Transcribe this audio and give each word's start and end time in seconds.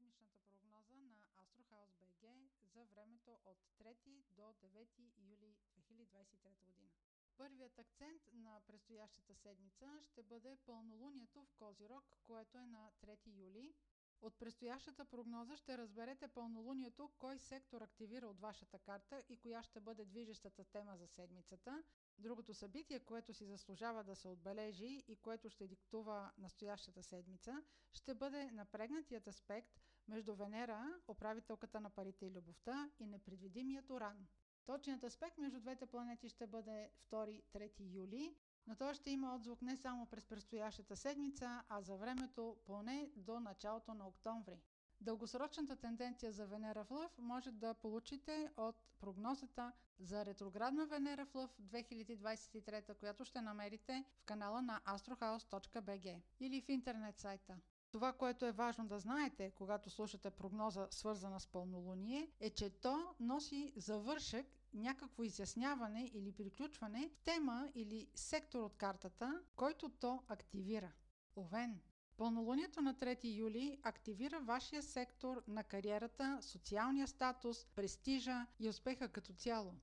седмичната 0.00 0.40
прогноза 0.40 0.94
на 0.94 1.24
Астрохаус 1.42 1.90
БГ 2.00 2.24
за 2.64 2.84
времето 2.84 3.38
от 3.44 3.58
3 3.78 3.94
до 4.30 4.42
9 4.42 4.86
юли 5.18 5.54
2023 5.78 6.64
година. 6.64 6.90
Първият 7.36 7.78
акцент 7.78 8.22
на 8.32 8.60
предстоящата 8.66 9.34
седмица 9.34 10.00
ще 10.04 10.22
бъде 10.22 10.56
пълнолунието 10.66 11.40
в 11.44 11.52
Козирог, 11.58 12.04
което 12.26 12.58
е 12.58 12.66
на 12.66 12.90
3 13.02 13.18
юли. 13.26 13.74
От 14.22 14.38
предстоящата 14.38 15.04
прогноза 15.04 15.56
ще 15.56 15.78
разберете 15.78 16.28
пълнолунието, 16.28 17.10
кой 17.18 17.38
сектор 17.38 17.80
активира 17.80 18.26
от 18.26 18.40
вашата 18.40 18.78
карта 18.78 19.22
и 19.28 19.36
коя 19.36 19.62
ще 19.62 19.80
бъде 19.80 20.04
движещата 20.04 20.64
тема 20.64 20.96
за 20.96 21.06
седмицата. 21.06 21.82
Другото 22.18 22.54
събитие, 22.54 23.00
което 23.00 23.34
си 23.34 23.46
заслужава 23.46 24.04
да 24.04 24.16
се 24.16 24.28
отбележи 24.28 25.04
и 25.08 25.16
което 25.16 25.50
ще 25.50 25.68
диктува 25.68 26.32
настоящата 26.38 27.02
седмица, 27.02 27.62
ще 27.92 28.14
бъде 28.14 28.50
напрегнатият 28.50 29.26
аспект 29.26 29.80
между 30.10 30.34
Венера, 30.34 30.94
управителката 31.08 31.80
на 31.80 31.90
парите 31.90 32.26
и 32.26 32.30
любовта, 32.30 32.90
и 33.00 33.06
непредвидимият 33.06 33.90
Уран. 33.90 34.26
Точният 34.66 35.04
аспект 35.04 35.38
между 35.38 35.60
двете 35.60 35.86
планети 35.86 36.28
ще 36.28 36.46
бъде 36.46 36.90
2-3 37.02 37.70
юли, 37.94 38.34
но 38.66 38.76
той 38.76 38.94
ще 38.94 39.10
има 39.10 39.34
отзвук 39.34 39.62
не 39.62 39.76
само 39.76 40.06
през 40.06 40.24
предстоящата 40.26 40.96
седмица, 40.96 41.62
а 41.68 41.80
за 41.82 41.96
времето 41.96 42.56
поне 42.64 43.10
до 43.16 43.40
началото 43.40 43.94
на 43.94 44.08
октомври. 44.08 44.60
Дългосрочната 45.00 45.76
тенденция 45.76 46.32
за 46.32 46.46
Венера 46.46 46.84
в 46.84 46.90
Лъв 46.90 47.18
може 47.18 47.50
да 47.50 47.74
получите 47.74 48.50
от 48.56 48.76
прогнозата 49.00 49.72
за 49.98 50.24
ретроградна 50.26 50.86
Венера 50.86 51.26
в 51.26 51.34
Лъв 51.34 51.50
2023, 51.62 52.94
която 52.94 53.24
ще 53.24 53.40
намерите 53.40 54.04
в 54.16 54.24
канала 54.24 54.62
на 54.62 54.80
astrohouse.bg 54.80 56.20
или 56.40 56.60
в 56.60 56.68
интернет 56.68 57.18
сайта. 57.18 57.56
Това, 57.92 58.12
което 58.12 58.46
е 58.46 58.52
важно 58.52 58.86
да 58.86 58.98
знаете, 58.98 59.50
когато 59.50 59.90
слушате 59.90 60.30
прогноза 60.30 60.86
свързана 60.90 61.40
с 61.40 61.46
пълнолуние, 61.46 62.30
е, 62.40 62.50
че 62.50 62.70
то 62.70 63.14
носи 63.20 63.72
завършък, 63.76 64.46
някакво 64.74 65.22
изясняване 65.22 66.10
или 66.14 66.32
приключване 66.32 67.08
в 67.08 67.18
тема 67.18 67.68
или 67.74 68.08
сектор 68.14 68.62
от 68.62 68.76
картата, 68.76 69.42
който 69.56 69.88
то 69.88 70.22
активира. 70.28 70.92
Овен. 71.36 71.80
Пълнолунието 72.16 72.82
на 72.82 72.94
3 72.94 73.36
юли 73.36 73.78
активира 73.82 74.40
вашия 74.40 74.82
сектор 74.82 75.42
на 75.48 75.64
кариерата, 75.64 76.38
социалния 76.42 77.08
статус, 77.08 77.64
престижа 77.64 78.46
и 78.58 78.68
успеха 78.68 79.08
като 79.08 79.32
цяло. 79.32 79.74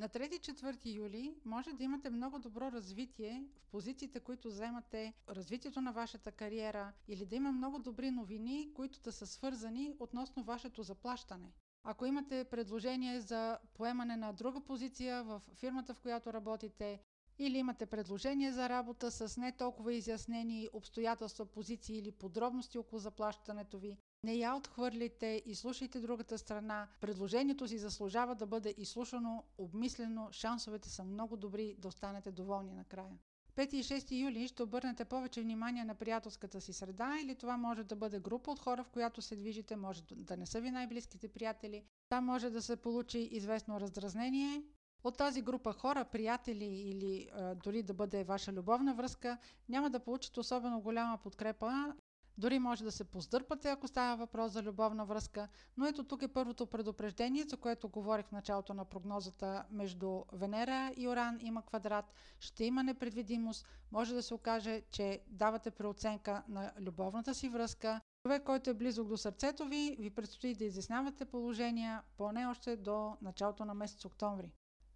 На 0.00 0.08
3-4 0.08 0.94
юли 0.94 1.34
може 1.44 1.72
да 1.72 1.84
имате 1.84 2.10
много 2.10 2.38
добро 2.38 2.72
развитие 2.72 3.44
в 3.56 3.66
позициите, 3.66 4.20
които 4.20 4.48
вземате, 4.48 5.14
развитието 5.28 5.80
на 5.80 5.92
вашата 5.92 6.32
кариера 6.32 6.92
или 7.08 7.26
да 7.26 7.36
има 7.36 7.52
много 7.52 7.78
добри 7.78 8.10
новини, 8.10 8.70
които 8.74 9.00
да 9.00 9.12
са 9.12 9.26
свързани 9.26 9.94
относно 9.98 10.42
вашето 10.44 10.82
заплащане. 10.82 11.52
Ако 11.84 12.06
имате 12.06 12.44
предложение 12.44 13.20
за 13.20 13.58
поемане 13.74 14.16
на 14.16 14.32
друга 14.32 14.60
позиция 14.60 15.24
в 15.24 15.42
фирмата, 15.54 15.94
в 15.94 16.00
която 16.00 16.32
работите, 16.32 17.00
или 17.38 17.58
имате 17.58 17.86
предложение 17.86 18.52
за 18.52 18.68
работа 18.68 19.10
с 19.10 19.36
не 19.36 19.52
толкова 19.52 19.94
изяснени 19.94 20.68
обстоятелства, 20.72 21.46
позиции 21.46 21.98
или 21.98 22.12
подробности 22.12 22.78
около 22.78 23.00
заплащането 23.00 23.78
ви, 23.78 23.96
не 24.24 24.34
я 24.34 24.54
отхвърлите 24.54 25.42
и 25.46 25.54
слушайте 25.54 26.00
другата 26.00 26.38
страна. 26.38 26.88
Предложението 27.00 27.68
си 27.68 27.78
заслужава 27.78 28.34
да 28.34 28.46
бъде 28.46 28.74
изслушано, 28.78 29.44
обмислено, 29.58 30.28
шансовете 30.32 30.90
са 30.90 31.04
много 31.04 31.36
добри 31.36 31.76
да 31.78 31.88
останете 31.88 32.32
доволни 32.32 32.72
накрая. 32.72 33.18
5 33.56 33.74
и 33.74 33.84
6 33.84 34.22
юли 34.24 34.48
ще 34.48 34.62
обърнете 34.62 35.04
повече 35.04 35.42
внимание 35.42 35.84
на 35.84 35.94
приятелската 35.94 36.60
си 36.60 36.72
среда 36.72 37.16
или 37.22 37.34
това 37.34 37.56
може 37.56 37.84
да 37.84 37.96
бъде 37.96 38.20
група 38.20 38.50
от 38.50 38.58
хора, 38.58 38.84
в 38.84 38.88
която 38.88 39.22
се 39.22 39.36
движите, 39.36 39.76
може 39.76 40.02
да 40.16 40.36
не 40.36 40.46
са 40.46 40.60
ви 40.60 40.70
най-близките 40.70 41.28
приятели. 41.28 41.84
Там 42.08 42.24
може 42.24 42.50
да 42.50 42.62
се 42.62 42.76
получи 42.76 43.18
известно 43.18 43.80
раздразнение. 43.80 44.62
От 45.04 45.16
тази 45.16 45.42
група 45.42 45.72
хора, 45.72 46.04
приятели 46.04 46.64
или 46.64 47.28
а, 47.32 47.54
дори 47.54 47.82
да 47.82 47.94
бъде 47.94 48.24
ваша 48.24 48.52
любовна 48.52 48.94
връзка, 48.94 49.38
няма 49.68 49.90
да 49.90 50.00
получите 50.00 50.40
особено 50.40 50.80
голяма 50.80 51.18
подкрепа 51.18 51.94
дори 52.40 52.58
може 52.58 52.84
да 52.84 52.92
се 52.92 53.04
поздърпате, 53.04 53.68
ако 53.68 53.88
става 53.88 54.16
въпрос 54.16 54.52
за 54.52 54.62
любовна 54.62 55.04
връзка, 55.04 55.48
но 55.76 55.86
ето 55.86 56.04
тук 56.04 56.22
е 56.22 56.28
първото 56.28 56.66
предупреждение, 56.66 57.44
за 57.44 57.56
което 57.56 57.88
говорих 57.88 58.26
в 58.26 58.32
началото 58.32 58.74
на 58.74 58.84
прогнозата 58.84 59.64
между 59.70 60.22
Венера 60.32 60.92
и 60.96 61.08
Оран 61.08 61.38
има 61.40 61.62
квадрат, 61.62 62.12
ще 62.40 62.64
има 62.64 62.82
непредвидимост, 62.82 63.66
може 63.92 64.14
да 64.14 64.22
се 64.22 64.34
окаже, 64.34 64.82
че 64.90 65.20
давате 65.26 65.70
преоценка 65.70 66.42
на 66.48 66.72
любовната 66.80 67.34
си 67.34 67.48
връзка, 67.48 68.00
човек, 68.22 68.42
който 68.42 68.70
е 68.70 68.74
близък 68.74 69.06
до 69.06 69.16
сърцето 69.16 69.64
ви, 69.64 69.96
ви 69.98 70.10
предстои 70.10 70.54
да 70.54 70.64
изяснявате 70.64 71.24
положения 71.24 72.02
поне 72.16 72.46
още 72.46 72.76
до 72.76 73.16
началото 73.22 73.64
на 73.64 73.74
месец 73.74 74.04
октомври. 74.04 74.50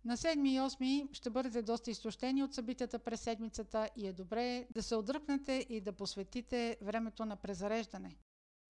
На 0.05 0.17
7 0.17 0.49
и 0.49 0.61
8 0.61 1.15
ще 1.15 1.31
бъдете 1.31 1.63
доста 1.63 1.91
изтощени 1.91 2.43
от 2.43 2.55
събитията 2.55 2.99
през 2.99 3.21
седмицата 3.21 3.89
и 3.97 4.07
е 4.07 4.13
добре 4.13 4.67
да 4.71 4.83
се 4.83 4.97
отдръпнете 4.97 5.67
и 5.69 5.81
да 5.81 5.93
посветите 5.93 6.77
времето 6.83 7.25
на 7.25 7.37
презареждане. 7.37 8.17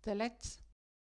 Телец 0.03 0.59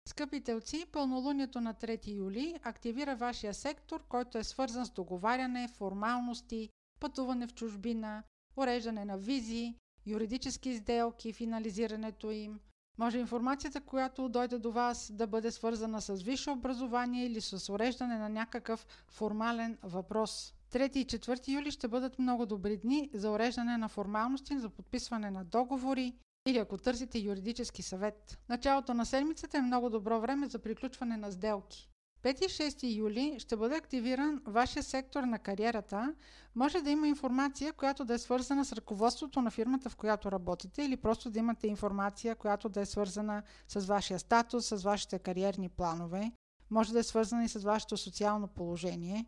Скъпи 0.08 0.40
телци, 0.40 0.86
пълнолунието 0.92 1.60
на 1.60 1.74
3 1.74 2.08
юли 2.08 2.54
активира 2.62 3.16
вашия 3.16 3.54
сектор, 3.54 4.04
който 4.08 4.38
е 4.38 4.44
свързан 4.44 4.86
с 4.86 4.90
договаряне, 4.90 5.68
формалности, 5.68 6.70
пътуване 7.00 7.46
в 7.46 7.54
чужбина, 7.54 8.22
уреждане 8.56 9.04
на 9.04 9.18
визи, 9.18 9.74
юридически 10.06 10.76
сделки, 10.76 11.32
финализирането 11.32 12.30
им, 12.30 12.60
може 12.98 13.18
информацията, 13.18 13.80
която 13.80 14.28
дойде 14.28 14.58
до 14.58 14.72
вас, 14.72 15.12
да 15.12 15.26
бъде 15.26 15.50
свързана 15.50 16.00
с 16.00 16.14
висше 16.14 16.50
образование 16.50 17.26
или 17.26 17.40
с 17.40 17.72
уреждане 17.72 18.18
на 18.18 18.28
някакъв 18.28 18.86
формален 19.08 19.78
въпрос. 19.82 20.54
3 20.72 20.96
и 20.96 21.06
4 21.06 21.48
юли 21.48 21.70
ще 21.70 21.88
бъдат 21.88 22.18
много 22.18 22.46
добри 22.46 22.76
дни 22.76 23.10
за 23.14 23.30
уреждане 23.30 23.76
на 23.76 23.88
формалности, 23.88 24.58
за 24.58 24.68
подписване 24.68 25.30
на 25.30 25.44
договори 25.44 26.14
или 26.46 26.58
ако 26.58 26.78
търсите 26.78 27.18
юридически 27.18 27.82
съвет. 27.82 28.38
Началото 28.48 28.94
на 28.94 29.06
седмицата 29.06 29.58
е 29.58 29.62
много 29.62 29.90
добро 29.90 30.20
време 30.20 30.46
за 30.46 30.58
приключване 30.58 31.16
на 31.16 31.32
сделки. 31.32 31.88
5 32.26 32.44
и 32.44 32.48
6 32.48 32.96
юли 32.96 33.36
ще 33.38 33.56
бъде 33.56 33.76
активиран 33.76 34.42
вашия 34.46 34.82
сектор 34.82 35.22
на 35.22 35.38
кариерата. 35.38 36.14
Може 36.54 36.80
да 36.80 36.90
има 36.90 37.08
информация, 37.08 37.72
която 37.72 38.04
да 38.04 38.14
е 38.14 38.18
свързана 38.18 38.64
с 38.64 38.72
ръководството 38.72 39.42
на 39.42 39.50
фирмата, 39.50 39.90
в 39.90 39.96
която 39.96 40.32
работите, 40.32 40.82
или 40.82 40.96
просто 40.96 41.30
да 41.30 41.38
имате 41.38 41.66
информация, 41.66 42.34
която 42.34 42.68
да 42.68 42.80
е 42.80 42.86
свързана 42.86 43.42
с 43.68 43.86
вашия 43.86 44.18
статус, 44.18 44.66
с 44.66 44.82
вашите 44.82 45.18
кариерни 45.18 45.68
планове. 45.68 46.32
Може 46.70 46.92
да 46.92 46.98
е 46.98 47.02
свързана 47.02 47.44
и 47.44 47.48
с 47.48 47.62
вашето 47.62 47.96
социално 47.96 48.48
положение. 48.48 49.26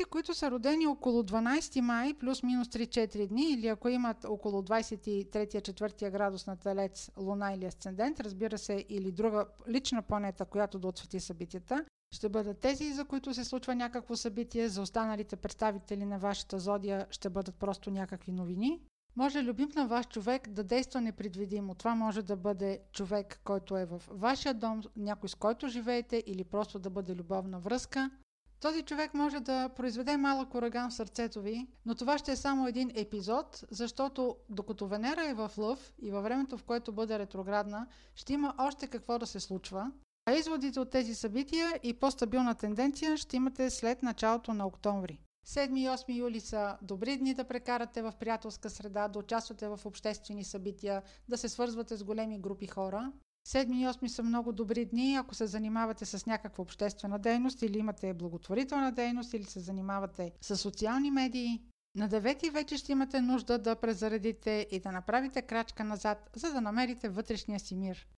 Ти, 0.00 0.04
които 0.04 0.34
са 0.34 0.50
родени 0.50 0.86
около 0.86 1.22
12 1.22 1.80
май, 1.80 2.14
плюс-минус 2.14 2.68
3-4 2.68 3.26
дни, 3.26 3.52
или 3.52 3.68
ако 3.68 3.88
имат 3.88 4.24
около 4.24 4.62
23-4 4.62 6.10
градус 6.10 6.46
на 6.46 6.56
Телец, 6.56 7.10
Луна 7.16 7.52
или 7.52 7.64
Асцендент, 7.64 8.20
разбира 8.20 8.58
се, 8.58 8.84
или 8.88 9.12
друга 9.12 9.46
лична 9.68 10.02
планета, 10.02 10.44
която 10.44 10.78
да 10.78 10.88
отсвети 10.88 11.20
събитията, 11.20 11.84
ще 12.12 12.28
бъдат 12.28 12.58
тези, 12.58 12.92
за 12.92 13.04
които 13.04 13.34
се 13.34 13.44
случва 13.44 13.74
някакво 13.74 14.16
събитие, 14.16 14.68
за 14.68 14.82
останалите 14.82 15.36
представители 15.36 16.04
на 16.04 16.18
вашата 16.18 16.58
зодия 16.58 17.06
ще 17.10 17.30
бъдат 17.30 17.54
просто 17.54 17.90
някакви 17.90 18.32
новини. 18.32 18.80
Може 19.16 19.42
любим 19.42 19.68
на 19.76 19.86
ваш 19.86 20.06
човек 20.06 20.48
да 20.48 20.64
действа 20.64 21.00
непредвидимо. 21.00 21.74
Това 21.74 21.94
може 21.94 22.22
да 22.22 22.36
бъде 22.36 22.80
човек, 22.92 23.40
който 23.44 23.76
е 23.76 23.84
в 23.84 24.02
вашия 24.10 24.54
дом, 24.54 24.82
някой 24.96 25.28
с 25.28 25.34
който 25.34 25.68
живеете 25.68 26.22
или 26.26 26.44
просто 26.44 26.78
да 26.78 26.90
бъде 26.90 27.14
любовна 27.14 27.60
връзка. 27.60 28.10
Този 28.60 28.82
човек 28.82 29.14
може 29.14 29.40
да 29.40 29.68
произведе 29.68 30.16
малък 30.16 30.54
ураган 30.54 30.90
в 30.90 30.94
сърцето 30.94 31.42
ви, 31.42 31.66
но 31.86 31.94
това 31.94 32.18
ще 32.18 32.32
е 32.32 32.36
само 32.36 32.66
един 32.66 32.90
епизод, 32.94 33.64
защото 33.70 34.36
докато 34.48 34.86
Венера 34.86 35.28
е 35.28 35.34
в 35.34 35.50
лъв 35.58 35.94
и 36.02 36.10
във 36.10 36.24
времето, 36.24 36.58
в 36.58 36.64
което 36.64 36.92
бъде 36.92 37.18
ретроградна, 37.18 37.86
ще 38.14 38.32
има 38.32 38.54
още 38.58 38.86
какво 38.86 39.18
да 39.18 39.26
се 39.26 39.40
случва. 39.40 39.92
А 40.26 40.32
изводите 40.32 40.80
от 40.80 40.90
тези 40.90 41.14
събития 41.14 41.80
и 41.82 41.94
по-стабилна 41.94 42.54
тенденция 42.54 43.16
ще 43.16 43.36
имате 43.36 43.70
след 43.70 44.02
началото 44.02 44.54
на 44.54 44.66
октомври. 44.66 45.20
7 45.46 45.78
и 45.78 45.88
8 45.88 46.16
юли 46.16 46.40
са 46.40 46.76
добри 46.82 47.16
дни 47.16 47.34
да 47.34 47.44
прекарате 47.44 48.02
в 48.02 48.12
приятелска 48.20 48.70
среда, 48.70 49.08
да 49.08 49.18
участвате 49.18 49.68
в 49.68 49.80
обществени 49.84 50.44
събития, 50.44 51.02
да 51.28 51.38
се 51.38 51.48
свързвате 51.48 51.96
с 51.96 52.04
големи 52.04 52.40
групи 52.40 52.66
хора. 52.66 53.12
7 53.50 53.74
и 53.74 53.86
8 53.86 54.06
са 54.06 54.22
много 54.22 54.52
добри 54.52 54.84
дни, 54.84 55.14
ако 55.14 55.34
се 55.34 55.46
занимавате 55.46 56.06
с 56.06 56.26
някаква 56.26 56.62
обществена 56.62 57.18
дейност 57.18 57.62
или 57.62 57.78
имате 57.78 58.14
благотворителна 58.14 58.92
дейност 58.92 59.32
или 59.32 59.44
се 59.44 59.60
занимавате 59.60 60.32
с 60.40 60.56
социални 60.56 61.10
медии. 61.10 61.62
На 61.96 62.08
9 62.08 62.50
вече 62.50 62.76
ще 62.76 62.92
имате 62.92 63.20
нужда 63.20 63.58
да 63.58 63.76
презаредите 63.76 64.66
и 64.70 64.80
да 64.80 64.92
направите 64.92 65.42
крачка 65.42 65.84
назад, 65.84 66.30
за 66.36 66.52
да 66.52 66.60
намерите 66.60 67.08
вътрешния 67.08 67.60
си 67.60 67.74
мир. 67.74 68.08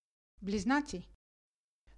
Близнаци 0.43 1.09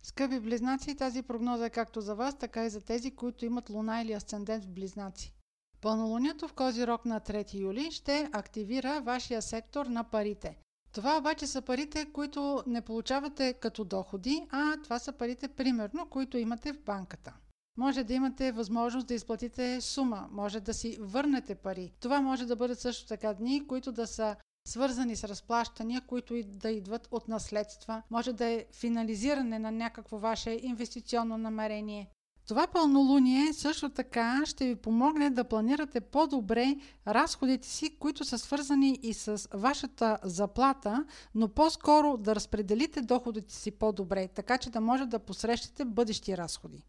Скъпи 0.02 0.40
близнаци, 0.40 0.96
тази 0.96 1.22
прогноза 1.22 1.66
е 1.66 1.70
както 1.70 2.00
за 2.00 2.14
вас, 2.14 2.38
така 2.38 2.64
и 2.64 2.70
за 2.70 2.80
тези, 2.80 3.10
които 3.10 3.44
имат 3.44 3.70
луна 3.70 4.02
или 4.02 4.12
асцендент 4.12 4.64
в 4.64 4.70
близнаци. 4.70 5.34
Пълнолунието 5.80 6.48
в 6.48 6.52
Козирог 6.52 7.04
на 7.04 7.20
3 7.20 7.54
юли 7.54 7.90
ще 7.90 8.30
активира 8.32 9.00
вашия 9.00 9.42
сектор 9.42 9.86
на 9.86 10.04
парите. 10.04 10.56
Това 10.94 11.18
обаче 11.18 11.46
са 11.46 11.62
парите, 11.62 12.06
които 12.12 12.62
не 12.66 12.80
получавате 12.80 13.52
като 13.52 13.84
доходи, 13.84 14.46
а 14.50 14.76
това 14.82 14.98
са 14.98 15.12
парите, 15.12 15.48
примерно, 15.48 16.06
които 16.10 16.38
имате 16.38 16.72
в 16.72 16.82
банката. 16.82 17.34
Може 17.76 18.04
да 18.04 18.14
имате 18.14 18.52
възможност 18.52 19.06
да 19.06 19.14
изплатите 19.14 19.80
сума, 19.80 20.28
може 20.30 20.60
да 20.60 20.74
си 20.74 20.98
върнете 21.00 21.54
пари. 21.54 21.92
Това 22.00 22.20
може 22.20 22.46
да 22.46 22.56
бъдат 22.56 22.80
също 22.80 23.08
така 23.08 23.34
дни, 23.34 23.66
които 23.66 23.92
да 23.92 24.06
са 24.06 24.36
свързани 24.68 25.16
с 25.16 25.24
разплащания, 25.24 26.00
които 26.00 26.34
да 26.46 26.70
идват 26.70 27.08
от 27.10 27.28
наследства. 27.28 28.02
Може 28.10 28.32
да 28.32 28.44
е 28.44 28.64
финализиране 28.72 29.58
на 29.58 29.72
някакво 29.72 30.18
ваше 30.18 30.58
инвестиционно 30.62 31.38
намерение. 31.38 32.10
Това 32.48 32.66
пълнолуние 32.66 33.52
също 33.52 33.90
така 33.90 34.42
ще 34.46 34.66
ви 34.66 34.76
помогне 34.76 35.30
да 35.30 35.44
планирате 35.44 36.00
по-добре 36.00 36.76
разходите 37.06 37.68
си, 37.68 37.96
които 37.98 38.24
са 38.24 38.38
свързани 38.38 38.98
и 39.02 39.14
с 39.14 39.48
вашата 39.54 40.18
заплата, 40.22 41.04
но 41.34 41.48
по-скоро 41.48 42.16
да 42.16 42.34
разпределите 42.34 43.02
доходите 43.02 43.54
си 43.54 43.70
по-добре, 43.70 44.28
така 44.28 44.58
че 44.58 44.70
да 44.70 44.80
може 44.80 45.06
да 45.06 45.18
посрещате 45.18 45.84
бъдещи 45.84 46.36
разходи. 46.36 46.84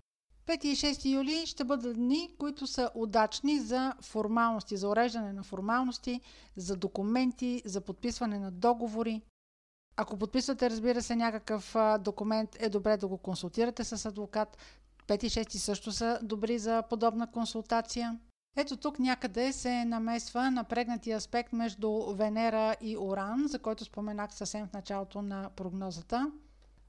5 0.47 0.65
и 0.65 0.75
6 0.75 1.05
юли 1.05 1.45
ще 1.45 1.63
бъдат 1.63 1.95
дни, 1.95 2.29
които 2.37 2.67
са 2.67 2.89
удачни 2.95 3.59
за 3.59 3.93
формалности, 4.01 4.77
за 4.77 4.89
уреждане 4.89 5.33
на 5.33 5.43
формалности, 5.43 6.21
за 6.55 6.75
документи, 6.75 7.61
за 7.65 7.81
подписване 7.81 8.39
на 8.39 8.51
договори. 8.51 9.21
Ако 9.97 10.17
подписвате, 10.17 10.69
разбира 10.69 11.01
се, 11.01 11.15
някакъв 11.15 11.75
документ, 11.99 12.49
е 12.59 12.69
добре 12.69 12.97
да 12.97 13.07
го 13.07 13.17
консултирате 13.17 13.83
с 13.83 14.05
адвокат. 14.05 14.57
5 15.07 15.23
и 15.23 15.29
6 15.29 15.57
също 15.57 15.91
са 15.91 16.19
добри 16.23 16.59
за 16.59 16.83
подобна 16.89 17.31
консултация. 17.31 18.19
Ето 18.57 18.77
тук 18.77 18.99
някъде 18.99 19.53
се 19.53 19.85
намесва 19.85 20.51
напрегнатия 20.51 21.17
аспект 21.17 21.53
между 21.53 22.13
Венера 22.13 22.75
и 22.81 22.97
Оран, 22.97 23.47
за 23.47 23.59
който 23.59 23.85
споменах 23.85 24.33
съвсем 24.33 24.67
в 24.67 24.73
началото 24.73 25.21
на 25.21 25.49
прогнозата. 25.55 26.31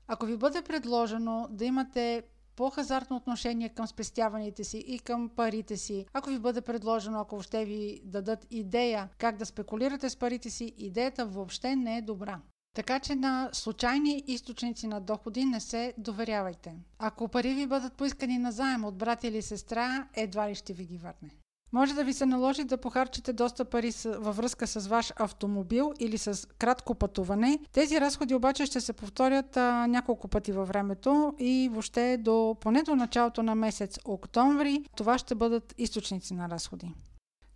Ако 0.08 0.26
ви 0.26 0.36
бъде 0.36 0.62
предложено 0.62 1.46
да 1.50 1.64
имате 1.64 2.22
по-хазартно 2.56 3.16
отношение 3.16 3.68
към 3.68 3.86
спестяваните 3.86 4.64
си 4.64 4.78
и 4.78 4.98
към 4.98 5.28
парите 5.28 5.76
си. 5.76 6.06
Ако 6.12 6.30
ви 6.30 6.38
бъде 6.38 6.60
предложено, 6.60 7.20
ако 7.20 7.34
въобще 7.34 7.64
ви 7.64 8.00
дадат 8.04 8.46
идея 8.50 9.08
как 9.18 9.36
да 9.36 9.46
спекулирате 9.46 10.10
с 10.10 10.16
парите 10.16 10.50
си, 10.50 10.74
идеята 10.76 11.26
въобще 11.26 11.76
не 11.76 11.96
е 11.96 12.02
добра. 12.02 12.40
Така 12.76 13.00
че 13.00 13.14
на 13.14 13.50
случайни 13.52 14.24
източници 14.26 14.86
на 14.86 15.00
доходи 15.00 15.44
не 15.44 15.60
се 15.60 15.94
доверявайте. 15.98 16.74
Ако 16.98 17.28
пари 17.28 17.54
ви 17.54 17.66
бъдат 17.66 17.92
поискани 17.92 18.38
на 18.38 18.52
заем 18.52 18.84
от 18.84 18.96
брат 18.96 19.24
или 19.24 19.42
сестра, 19.42 20.08
едва 20.14 20.50
ли 20.50 20.54
ще 20.54 20.72
ви 20.72 20.84
ги 20.84 20.98
върне. 20.98 21.30
Може 21.72 21.94
да 21.94 22.04
ви 22.04 22.12
се 22.12 22.26
наложи 22.26 22.64
да 22.64 22.76
похарчите 22.76 23.32
доста 23.32 23.64
пари 23.64 23.92
във 24.04 24.36
връзка 24.36 24.66
с 24.66 24.86
ваш 24.86 25.12
автомобил 25.16 25.92
или 25.98 26.18
с 26.18 26.48
кратко 26.58 26.94
пътуване. 26.94 27.58
Тези 27.72 28.00
разходи 28.00 28.34
обаче 28.34 28.66
ще 28.66 28.80
се 28.80 28.92
повторят 28.92 29.56
а, 29.56 29.86
няколко 29.86 30.28
пъти 30.28 30.52
във 30.52 30.68
времето 30.68 31.34
и 31.38 31.68
въобще 31.72 32.16
до 32.16 32.56
поне 32.60 32.82
до 32.82 32.96
началото 32.96 33.42
на 33.42 33.54
месец 33.54 33.98
октомври 34.04 34.84
това 34.96 35.18
ще 35.18 35.34
бъдат 35.34 35.74
източници 35.78 36.34
на 36.34 36.48
разходи. 36.48 36.92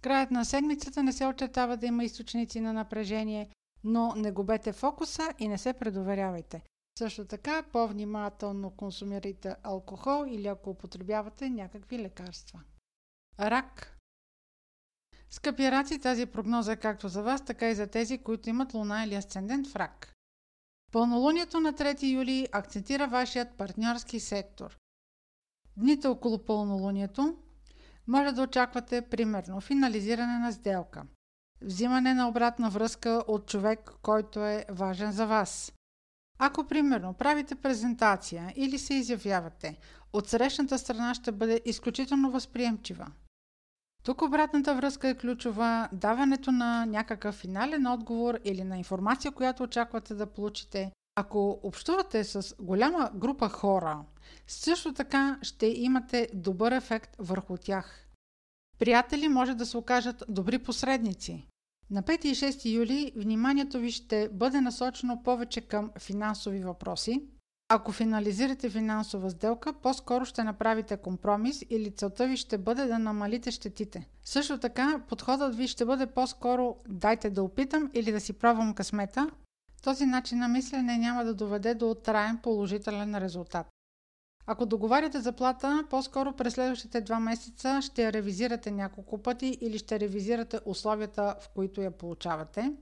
Краят 0.03 0.31
на 0.31 0.45
седмицата 0.45 1.03
не 1.03 1.13
се 1.13 1.27
очертава 1.27 1.77
да 1.77 1.87
има 1.87 2.05
източници 2.05 2.61
на 2.61 2.73
напрежение, 2.73 3.49
но 3.85 4.15
не 4.17 4.33
губете 4.33 4.73
фокуса 4.73 5.35
и 5.39 5.49
не 5.49 5.59
се 5.59 5.73
предоверявайте. 5.73 6.63
Също 6.99 7.25
така 7.25 7.63
по-внимателно 7.73 8.71
консумирайте 8.71 9.57
алкохол 9.63 10.25
или 10.29 10.47
ако 10.47 10.71
употребявате 10.71 11.51
някакви 11.51 11.99
лекарства. 11.99 12.61
Рак 13.41 13.97
Скъпи 15.31 15.71
раци, 15.71 15.99
тази 15.99 16.27
прогноза 16.27 16.73
е 16.73 16.77
както 16.77 17.09
за 17.09 17.23
вас, 17.23 17.45
така 17.45 17.71
и 17.71 17.75
за 17.75 17.87
тези, 17.87 18.19
които 18.19 18.49
имат 18.49 18.75
луна 18.75 19.05
или 19.05 19.15
асцендент 19.15 19.67
в 19.67 19.77
рак. 19.77 20.15
Пълнолунието 20.93 21.61
на 21.61 21.73
3 21.73 22.13
юли 22.13 22.49
акцентира 22.53 23.07
вашият 23.09 23.57
партньорски 23.57 24.21
сектор. 24.21 24.79
Дните 25.77 26.09
около 26.09 26.45
пълнолунието 26.45 27.37
може 28.07 28.33
да 28.33 28.43
очаквате 28.43 29.03
примерно 29.03 29.61
финализиране 29.61 30.39
на 30.39 30.53
сделка, 30.53 31.03
взимане 31.63 32.15
на 32.15 32.29
обратна 32.29 32.71
връзка 32.71 33.25
от 33.29 33.47
човек, 33.47 33.93
който 34.03 34.45
е 34.45 34.65
важен 34.71 35.13
за 35.13 35.27
вас. 35.27 35.73
Ако 36.39 36.65
примерно 36.65 37.15
правите 37.15 37.55
презентация 37.55 38.53
или 38.57 38.79
се 38.79 38.95
изявявате, 38.95 39.79
от 40.13 40.29
срещната 40.29 40.79
страна 40.79 41.15
ще 41.15 41.33
бъде 41.33 41.61
изключително 41.65 42.31
възприемчива. 42.31 43.07
Тук 44.03 44.23
обратната 44.23 44.75
връзка 44.75 45.09
е 45.09 45.15
ключова. 45.15 45.89
Даването 45.93 46.53
на 46.53 46.87
някакъв 46.87 47.35
финален 47.35 47.87
отговор 47.87 48.39
или 48.45 48.65
на 48.65 48.79
информация, 48.79 49.33
която 49.33 49.63
очаквате 49.63 50.15
да 50.15 50.27
получите. 50.27 50.93
Ако 51.17 51.61
общувате 51.63 52.25
с 52.25 52.55
голяма 52.61 53.11
група 53.15 53.49
хора, 53.49 54.05
също 54.47 54.95
така 54.95 55.39
ще 55.43 55.67
имате 55.67 56.29
добър 56.35 56.73
ефект 56.73 57.17
върху 57.19 57.57
тях. 57.57 58.07
Приятели 58.81 59.29
може 59.29 59.55
да 59.55 59.67
се 59.67 59.77
окажат 59.77 60.25
добри 60.29 60.59
посредници. 60.59 61.47
На 61.91 62.03
5 62.03 62.25
и 62.25 62.35
6 62.35 62.73
юли 62.73 63.13
вниманието 63.17 63.79
ви 63.79 63.91
ще 63.91 64.29
бъде 64.33 64.61
насочено 64.61 65.23
повече 65.23 65.61
към 65.61 65.91
финансови 65.99 66.61
въпроси, 66.61 67.23
ако 67.69 67.93
финализирате 67.93 68.71
финансова 68.71 69.31
сделка, 69.31 69.73
по-скоро 69.73 70.25
ще 70.25 70.45
направите 70.45 70.97
компромис 70.97 71.65
или 71.71 71.91
целта 71.91 72.27
ви 72.27 72.37
ще 72.37 72.59
бъде 72.59 72.87
да 72.87 72.99
намалите 72.99 73.51
щетите. 73.51 74.09
Също 74.25 74.59
така, 74.59 75.03
подходът 75.09 75.57
ви 75.57 75.69
ще 75.69 75.85
бъде 75.85 76.07
по-скоро 76.07 76.77
дайте 76.89 77.31
да 77.31 77.43
опитам 77.43 77.91
или 77.95 78.13
да 78.13 78.21
си 78.21 78.33
пробвам 78.33 78.75
късмета. 78.75 79.31
Този 79.83 80.07
начин 80.07 80.39
на 80.39 80.49
мислене 80.49 80.99
няма 80.99 81.25
да 81.25 81.35
доведе 81.35 81.75
до 81.75 81.95
траен 81.95 82.39
положителен 82.43 83.19
резултат. 83.19 83.67
Ако 84.53 84.67
договаряте 84.67 85.21
заплата, 85.21 85.85
по-скоро 85.91 86.33
през 86.33 86.55
следващите 86.55 87.01
два 87.01 87.21
месеца 87.21 87.83
ще 87.83 88.03
я 88.03 88.13
ревизирате 88.13 88.71
няколко 88.71 89.23
пъти 89.23 89.59
или 89.61 89.79
ще 89.79 90.01
ревизирате 90.01 90.61
условията, 90.65 91.37
в 91.41 91.49
които 91.49 91.83
я 91.83 91.91
получавате. 91.91 92.73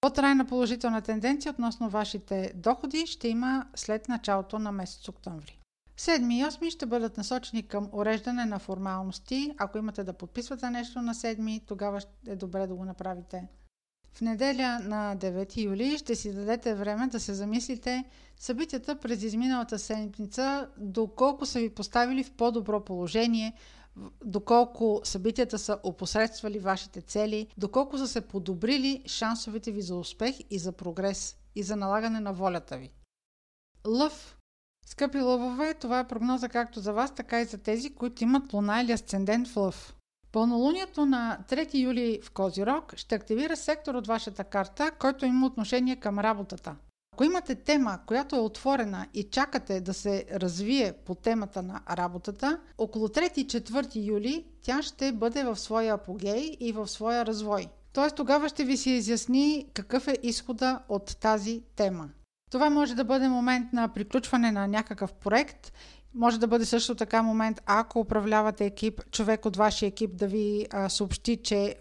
По-трайна 0.00 0.46
положителна 0.46 1.02
тенденция 1.02 1.52
относно 1.52 1.88
вашите 1.88 2.52
доходи 2.54 3.06
ще 3.06 3.28
има 3.28 3.66
след 3.74 4.08
началото 4.08 4.58
на 4.58 4.72
месец 4.72 5.08
октомври. 5.08 5.58
Седми 5.96 6.38
и 6.38 6.44
осми 6.44 6.70
ще 6.70 6.86
бъдат 6.86 7.16
насочени 7.16 7.68
към 7.68 7.88
уреждане 7.92 8.44
на 8.44 8.58
формалности. 8.58 9.54
Ако 9.58 9.78
имате 9.78 10.04
да 10.04 10.12
подписвате 10.12 10.70
нещо 10.70 11.02
на 11.02 11.14
седми, 11.14 11.60
тогава 11.66 12.00
е 12.26 12.36
добре 12.36 12.66
да 12.66 12.74
го 12.74 12.84
направите. 12.84 13.48
В 14.16 14.20
неделя 14.20 14.78
на 14.82 15.16
9 15.16 15.56
юли 15.56 15.98
ще 15.98 16.14
си 16.14 16.32
дадете 16.32 16.74
време 16.74 17.06
да 17.06 17.20
се 17.20 17.34
замислите 17.34 18.04
събитията 18.36 18.96
през 18.96 19.22
изминалата 19.22 19.78
седмица, 19.78 20.68
доколко 20.78 21.46
са 21.46 21.58
ви 21.58 21.74
поставили 21.74 22.24
в 22.24 22.30
по-добро 22.30 22.84
положение, 22.84 23.54
доколко 24.24 25.00
събитията 25.04 25.58
са 25.58 25.78
опосредствали 25.82 26.58
вашите 26.58 27.00
цели, 27.00 27.46
доколко 27.58 27.98
са 27.98 28.08
се 28.08 28.20
подобрили 28.20 29.02
шансовете 29.06 29.72
ви 29.72 29.82
за 29.82 29.96
успех 29.96 30.36
и 30.50 30.58
за 30.58 30.72
прогрес 30.72 31.36
и 31.54 31.62
за 31.62 31.76
налагане 31.76 32.20
на 32.20 32.32
волята 32.32 32.76
ви. 32.76 32.90
Лъв. 33.86 34.38
Скъпи 34.86 35.20
лъвове, 35.20 35.74
това 35.74 35.98
е 35.98 36.08
прогноза 36.08 36.48
както 36.48 36.80
за 36.80 36.92
вас, 36.92 37.14
така 37.14 37.40
и 37.40 37.44
за 37.44 37.58
тези, 37.58 37.94
които 37.94 38.24
имат 38.24 38.52
луна 38.52 38.80
или 38.80 38.92
асцендент 38.92 39.48
в 39.48 39.56
лъв. 39.56 39.95
Пълнолунието 40.36 41.06
на 41.06 41.38
3 41.48 41.74
юли 41.74 42.20
в 42.22 42.30
Козирог 42.30 42.96
ще 42.96 43.14
активира 43.14 43.56
сектор 43.56 43.94
от 43.94 44.06
вашата 44.06 44.44
карта, 44.44 44.90
който 44.90 45.26
има 45.26 45.46
отношение 45.46 45.96
към 45.96 46.18
работата. 46.18 46.76
Ако 47.14 47.24
имате 47.24 47.54
тема, 47.54 47.98
която 48.06 48.36
е 48.36 48.40
отворена 48.40 49.06
и 49.14 49.24
чакате 49.24 49.80
да 49.80 49.94
се 49.94 50.24
развие 50.32 50.92
по 50.92 51.14
темата 51.14 51.62
на 51.62 51.80
работата, 51.90 52.60
около 52.78 53.08
3-4 53.08 54.06
юли 54.06 54.44
тя 54.62 54.82
ще 54.82 55.12
бъде 55.12 55.44
в 55.44 55.56
своя 55.56 55.94
апогей 55.94 56.56
и 56.60 56.72
в 56.72 56.88
своя 56.88 57.26
развой. 57.26 57.66
Тоест 57.92 58.16
тогава 58.16 58.48
ще 58.48 58.64
ви 58.64 58.76
се 58.76 58.90
изясни 58.90 59.66
какъв 59.74 60.08
е 60.08 60.18
изхода 60.22 60.80
от 60.88 61.16
тази 61.20 61.62
тема. 61.76 62.08
Това 62.50 62.70
може 62.70 62.94
да 62.94 63.04
бъде 63.04 63.28
момент 63.28 63.72
на 63.72 63.88
приключване 63.88 64.52
на 64.52 64.66
някакъв 64.68 65.12
проект, 65.12 65.72
може 66.16 66.40
да 66.40 66.46
бъде 66.46 66.64
също 66.64 66.94
така 66.94 67.22
момент, 67.22 67.60
ако 67.66 68.00
управлявате 68.00 68.64
екип, 68.64 69.10
човек 69.10 69.46
от 69.46 69.56
вашия 69.56 69.86
екип 69.86 70.16
да 70.16 70.26
ви 70.26 70.66
а, 70.70 70.88
съобщи, 70.88 71.36
че 71.36 71.74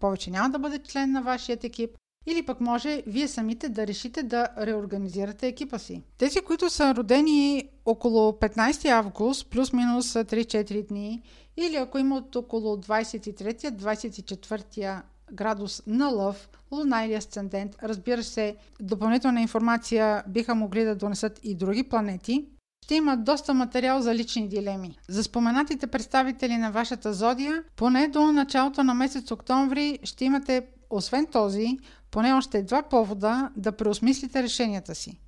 повече 0.00 0.30
няма 0.30 0.50
да 0.50 0.58
бъде 0.58 0.78
член 0.78 1.12
на 1.12 1.22
вашият 1.22 1.64
екип. 1.64 1.90
Или 2.28 2.46
пък 2.46 2.60
може 2.60 3.02
вие 3.06 3.28
самите 3.28 3.68
да 3.68 3.86
решите 3.86 4.22
да 4.22 4.48
реорганизирате 4.58 5.46
екипа 5.46 5.78
си. 5.78 6.02
Тези, 6.18 6.40
които 6.40 6.70
са 6.70 6.94
родени 6.94 7.68
около 7.84 8.32
15 8.32 8.90
август, 8.90 9.50
плюс-минус 9.50 10.12
3-4 10.12 10.88
дни, 10.88 11.22
или 11.56 11.76
ако 11.76 11.98
имат 11.98 12.36
около 12.36 12.76
23-24 12.76 15.02
градус 15.32 15.82
на 15.86 16.08
лъв, 16.08 16.48
луна 16.72 17.04
или 17.04 17.14
асцендент, 17.14 17.76
разбира 17.82 18.22
се, 18.22 18.56
допълнителна 18.80 19.40
информация 19.40 20.24
биха 20.28 20.54
могли 20.54 20.84
да 20.84 20.96
донесат 20.96 21.40
и 21.42 21.54
други 21.54 21.82
планети, 21.82 22.48
ще 22.86 22.94
имат 22.94 23.24
доста 23.24 23.54
материал 23.54 24.00
за 24.00 24.14
лични 24.14 24.48
дилеми. 24.48 24.98
За 25.08 25.22
споменатите 25.22 25.86
представители 25.86 26.56
на 26.56 26.70
вашата 26.70 27.12
зодия, 27.12 27.62
поне 27.76 28.08
до 28.08 28.32
началото 28.32 28.84
на 28.84 28.94
месец 28.94 29.30
октомври 29.30 29.98
ще 30.02 30.24
имате 30.24 30.66
освен 30.90 31.26
този, 31.26 31.78
поне 32.10 32.32
още 32.32 32.62
два 32.62 32.82
повода 32.82 33.50
да 33.56 33.72
преосмислите 33.72 34.42
решенията 34.42 34.94
си. 34.94 35.18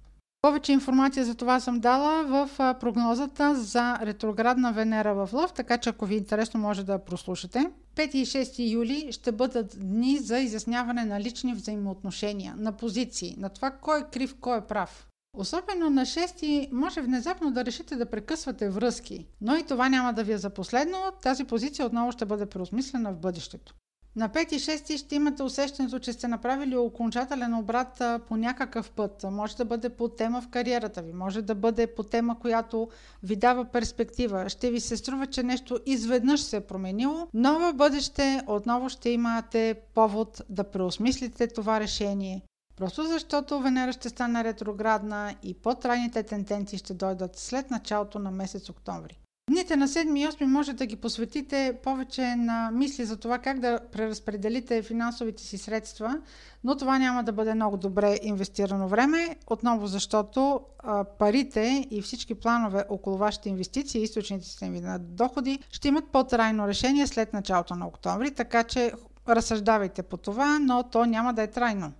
Повече 0.43 0.73
информация 0.73 1.25
за 1.25 1.35
това 1.35 1.61
съм 1.61 1.81
дала 1.81 2.25
в 2.25 2.51
прогнозата 2.81 3.55
за 3.55 3.99
ретроградна 4.03 4.73
Венера 4.73 5.15
в 5.15 5.33
Лъв, 5.33 5.53
така 5.53 5.79
че 5.79 5.91
ако 5.91 6.07
ви 6.07 6.15
е 6.15 6.19
интересно 6.19 6.61
може 6.61 6.85
да 6.85 7.05
прослушате. 7.05 7.71
5 7.97 8.15
и 8.15 8.27
6 8.27 8.73
юли 8.73 9.09
ще 9.11 9.33
бъдат 9.33 9.77
дни 9.81 10.19
за 10.19 10.39
изясняване 10.39 11.05
на 11.05 11.21
лични 11.21 11.55
взаимоотношения, 11.55 12.55
на 12.59 12.73
позиции, 12.73 13.35
на 13.39 13.49
това 13.49 13.71
кой 13.71 14.01
е 14.01 14.05
крив, 14.13 14.35
кой 14.41 14.59
е 14.59 14.67
прав. 14.67 15.08
Особено 15.35 15.91
на 15.91 16.03
6 16.03 16.73
може 16.73 17.01
внезапно 17.01 17.51
да 17.51 17.65
решите 17.65 17.97
да 17.97 18.07
прекъсвате 18.07 18.71
връзки, 18.71 19.27
но 19.41 19.57
и 19.57 19.67
това 19.67 19.89
няма 19.89 20.13
да 20.13 20.25
ви 20.25 20.33
е 20.33 20.39
за 20.39 20.51
последно, 20.51 20.99
тази 21.23 21.45
позиция 21.45 21.87
отново 21.87 22.13
ще 22.13 22.25
бъде 22.25 22.47
преосмислена 22.47 23.13
в 23.13 23.19
бъдещето. 23.19 23.75
На 24.17 24.29
5 24.29 24.53
и 24.53 24.59
6 24.59 24.97
ще 24.97 25.15
имате 25.15 25.43
усещането, 25.43 25.99
че 25.99 26.13
сте 26.13 26.29
направили 26.29 26.77
окончателен 26.77 27.55
обрат 27.55 28.03
по 28.29 28.37
някакъв 28.37 28.91
път. 28.91 29.25
Може 29.31 29.57
да 29.57 29.65
бъде 29.65 29.89
по 29.89 30.09
тема 30.09 30.43
в 30.43 30.49
кариерата 30.49 31.03
ви, 31.03 31.13
може 31.13 31.43
да 31.43 31.55
бъде 31.55 31.87
по 31.87 32.03
тема, 32.03 32.39
която 32.41 32.89
ви 33.23 33.37
дава 33.37 33.65
перспектива. 33.65 34.49
Ще 34.49 34.71
ви 34.71 34.81
се 34.81 34.97
струва, 34.97 35.27
че 35.27 35.43
нещо 35.43 35.79
изведнъж 35.87 36.41
се 36.41 36.57
е 36.57 36.61
променило, 36.61 37.29
но 37.35 37.59
в 37.59 37.73
бъдеще 37.75 38.43
отново 38.47 38.89
ще 38.89 39.11
имате 39.11 39.81
повод 39.95 40.43
да 40.49 40.65
преосмислите 40.65 41.47
това 41.47 41.81
решение. 41.81 42.43
Просто 42.79 43.03
защото 43.03 43.61
Венера 43.61 43.93
ще 43.93 44.09
стане 44.09 44.45
ретроградна 44.45 45.35
и 45.43 45.55
по-трайните 45.55 46.23
тенденции 46.23 46.79
ще 46.79 46.95
дойдат 46.95 47.37
след 47.37 47.71
началото 47.71 48.19
на 48.19 48.31
месец 48.31 48.69
октомври. 48.69 49.19
Дните 49.51 49.77
на 49.77 49.89
7 49.89 50.19
и 50.19 50.27
8 50.27 50.45
може 50.45 50.73
да 50.73 50.87
ги 50.87 50.97
посветите 50.97 51.79
повече 51.83 52.37
на 52.37 52.71
мисли 52.71 53.05
за 53.05 53.17
това 53.17 53.39
как 53.39 53.61
да 53.61 53.81
преразпределите 53.93 54.83
финансовите 54.83 55.43
си 55.43 55.59
средства, 55.59 56.21
но 56.65 56.77
това 56.77 56.99
няма 56.99 57.25
да 57.25 57.33
бъде 57.33 57.55
много 57.55 57.77
добре 57.77 58.19
инвестирано 58.23 58.89
време, 58.89 59.37
отново 59.47 59.87
защото 59.87 60.61
а, 60.79 61.05
парите 61.05 61.87
и 61.91 62.03
всички 62.03 62.35
планове 62.35 62.85
около 62.89 63.17
вашите 63.17 63.49
инвестиции 63.49 64.01
и 64.01 64.05
източниците 64.05 64.71
ви 64.71 64.81
на 64.81 64.99
доходи 64.99 65.59
ще 65.71 65.89
имат 65.89 66.09
по-трайно 66.09 66.69
решение 66.69 67.07
след 67.07 67.33
началото 67.33 67.75
на 67.75 67.87
октомври, 67.87 68.31
така 68.31 68.65
че 68.65 68.93
разсъждавайте 69.29 70.03
по 70.03 70.17
това, 70.17 70.59
но 70.59 70.83
то 70.83 71.05
няма 71.05 71.35
да 71.35 71.43
е 71.43 71.47
трайно. 71.47 71.93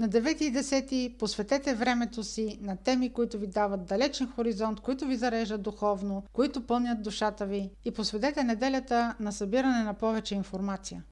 На 0.00 0.08
9 0.08 0.42
и 0.42 0.52
10 0.52 1.18
посветете 1.18 1.74
времето 1.74 2.24
си 2.24 2.58
на 2.62 2.76
теми, 2.76 3.12
които 3.12 3.38
ви 3.38 3.46
дават 3.46 3.84
далечен 3.84 4.28
хоризонт, 4.28 4.80
които 4.80 5.06
ви 5.06 5.16
зареждат 5.16 5.62
духовно, 5.62 6.22
които 6.32 6.66
пълнят 6.66 7.02
душата 7.02 7.46
ви 7.46 7.70
и 7.84 7.90
посветете 7.90 8.44
неделята 8.44 9.14
на 9.20 9.32
събиране 9.32 9.84
на 9.84 9.94
повече 9.94 10.34
информация. 10.34 11.04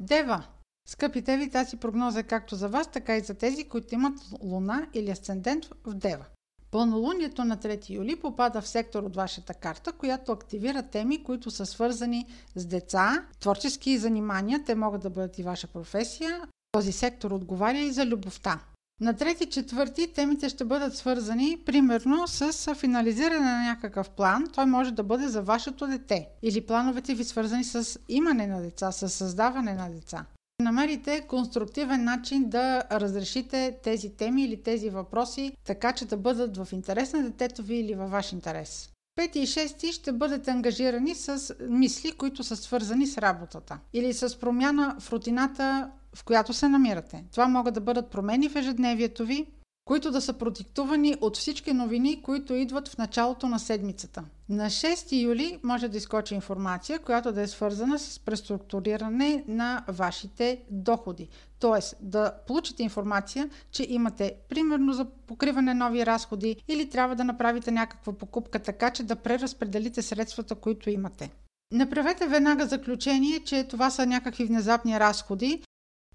Дева! 0.00 0.46
Скъпи 0.88 1.20
Деви, 1.20 1.50
тази 1.50 1.76
прогноза 1.76 2.20
е 2.20 2.22
както 2.22 2.56
за 2.56 2.68
вас, 2.68 2.90
така 2.90 3.16
и 3.16 3.20
за 3.20 3.34
тези, 3.34 3.64
които 3.64 3.94
имат 3.94 4.18
луна 4.42 4.86
или 4.94 5.10
асцендент 5.10 5.64
в 5.84 5.94
Дева. 5.94 6.24
Пълнолунието 6.70 7.44
на 7.44 7.56
3 7.56 7.90
юли 7.90 8.16
попада 8.16 8.60
в 8.60 8.68
сектор 8.68 9.02
от 9.02 9.16
вашата 9.16 9.54
карта, 9.54 9.92
която 9.92 10.32
активира 10.32 10.82
теми, 10.82 11.24
които 11.24 11.50
са 11.50 11.66
свързани 11.66 12.26
с 12.56 12.66
деца, 12.66 13.26
творчески 13.40 13.98
занимания, 13.98 14.64
те 14.66 14.74
могат 14.74 15.02
да 15.02 15.10
бъдат 15.10 15.38
и 15.38 15.42
ваша 15.42 15.66
професия, 15.66 16.40
този 16.72 16.92
сектор 16.92 17.30
отговаря 17.30 17.78
и 17.78 17.92
за 17.92 18.06
любовта. 18.06 18.60
На 19.00 19.16
трети, 19.16 19.46
четвърти 19.46 20.12
темите 20.12 20.48
ще 20.48 20.64
бъдат 20.64 20.96
свързани 20.96 21.58
примерно 21.66 22.28
с 22.28 22.74
финализиране 22.74 23.44
на 23.44 23.62
някакъв 23.62 24.10
план. 24.10 24.48
Той 24.54 24.66
може 24.66 24.90
да 24.90 25.02
бъде 25.02 25.28
за 25.28 25.42
вашето 25.42 25.86
дете 25.86 26.28
или 26.42 26.66
плановете 26.66 27.14
ви 27.14 27.24
свързани 27.24 27.64
с 27.64 27.98
имане 28.08 28.46
на 28.46 28.62
деца, 28.62 28.92
с 28.92 29.08
създаване 29.08 29.74
на 29.74 29.90
деца. 29.90 30.24
Намерите 30.62 31.20
конструктивен 31.20 32.04
начин 32.04 32.48
да 32.48 32.82
разрешите 32.92 33.78
тези 33.82 34.16
теми 34.16 34.44
или 34.44 34.62
тези 34.62 34.90
въпроси, 34.90 35.52
така 35.64 35.92
че 35.92 36.04
да 36.04 36.16
бъдат 36.16 36.56
в 36.56 36.68
интерес 36.72 37.12
на 37.12 37.22
детето 37.22 37.62
ви 37.62 37.76
или 37.76 37.94
във 37.94 38.10
ваш 38.10 38.32
интерес. 38.32 38.90
Пети 39.14 39.40
и 39.40 39.46
шести 39.46 39.92
ще 39.92 40.12
бъдете 40.12 40.50
ангажирани 40.50 41.14
с 41.14 41.54
мисли, 41.68 42.12
които 42.12 42.44
са 42.44 42.56
свързани 42.56 43.06
с 43.06 43.18
работата 43.18 43.78
или 43.92 44.12
с 44.12 44.40
промяна 44.40 44.96
в 45.00 45.12
рутината 45.12 45.90
в 46.16 46.24
която 46.24 46.52
се 46.52 46.68
намирате. 46.68 47.24
Това 47.32 47.48
могат 47.48 47.74
да 47.74 47.80
бъдат 47.80 48.10
промени 48.10 48.48
в 48.48 48.56
ежедневието 48.56 49.24
ви, 49.24 49.46
които 49.84 50.10
да 50.10 50.20
са 50.20 50.32
продиктувани 50.32 51.16
от 51.20 51.36
всички 51.36 51.72
новини, 51.72 52.22
които 52.22 52.54
идват 52.54 52.88
в 52.88 52.98
началото 52.98 53.48
на 53.48 53.58
седмицата. 53.58 54.24
На 54.48 54.66
6 54.66 55.22
юли 55.22 55.58
може 55.62 55.88
да 55.88 55.96
изкочи 55.96 56.34
информация, 56.34 56.98
която 56.98 57.32
да 57.32 57.42
е 57.42 57.46
свързана 57.46 57.98
с 57.98 58.18
преструктуриране 58.18 59.44
на 59.48 59.84
вашите 59.88 60.62
доходи. 60.70 61.28
Тоест 61.58 61.96
да 62.00 62.32
получите 62.46 62.82
информация, 62.82 63.50
че 63.70 63.86
имате 63.88 64.34
примерно 64.48 64.92
за 64.92 65.04
покриване 65.04 65.74
нови 65.74 66.06
разходи 66.06 66.56
или 66.68 66.90
трябва 66.90 67.16
да 67.16 67.24
направите 67.24 67.70
някаква 67.70 68.12
покупка 68.12 68.58
така, 68.58 68.90
че 68.90 69.02
да 69.02 69.16
преразпределите 69.16 70.02
средствата, 70.02 70.54
които 70.54 70.90
имате. 70.90 71.30
Направете 71.72 72.26
веднага 72.26 72.66
заключение, 72.66 73.40
че 73.40 73.64
това 73.64 73.90
са 73.90 74.06
някакви 74.06 74.44
внезапни 74.44 75.00
разходи, 75.00 75.62